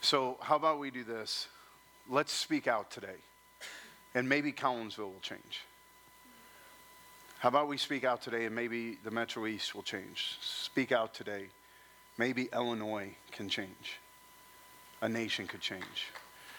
So, 0.00 0.36
how 0.40 0.56
about 0.56 0.78
we 0.78 0.90
do 0.90 1.04
this? 1.04 1.48
Let's 2.08 2.32
speak 2.32 2.66
out 2.66 2.90
today, 2.90 3.16
and 4.14 4.28
maybe 4.28 4.52
Collinsville 4.52 4.98
will 4.98 5.20
change. 5.22 5.62
How 7.42 7.48
about 7.48 7.66
we 7.66 7.76
speak 7.76 8.04
out 8.04 8.22
today 8.22 8.44
and 8.44 8.54
maybe 8.54 8.98
the 9.02 9.10
Metro 9.10 9.46
East 9.46 9.74
will 9.74 9.82
change? 9.82 10.38
Speak 10.40 10.92
out 10.92 11.12
today. 11.12 11.46
Maybe 12.16 12.48
Illinois 12.52 13.16
can 13.32 13.48
change. 13.48 13.98
A 15.00 15.08
nation 15.08 15.48
could 15.48 15.60
change. 15.60 16.12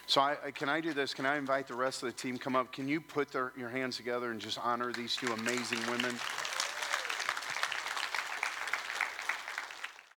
So, 0.05 0.21
I, 0.21 0.35
can 0.53 0.67
I 0.67 0.81
do 0.81 0.93
this? 0.93 1.13
Can 1.13 1.25
I 1.25 1.37
invite 1.37 1.67
the 1.67 1.75
rest 1.75 2.03
of 2.03 2.07
the 2.07 2.13
team 2.13 2.37
come 2.37 2.55
up? 2.55 2.71
Can 2.71 2.87
you 2.87 2.99
put 2.99 3.31
their, 3.31 3.53
your 3.57 3.69
hands 3.69 3.95
together 3.97 4.31
and 4.31 4.39
just 4.39 4.59
honor 4.59 4.91
these 4.91 5.15
two 5.15 5.31
amazing 5.31 5.79
women? 5.89 6.15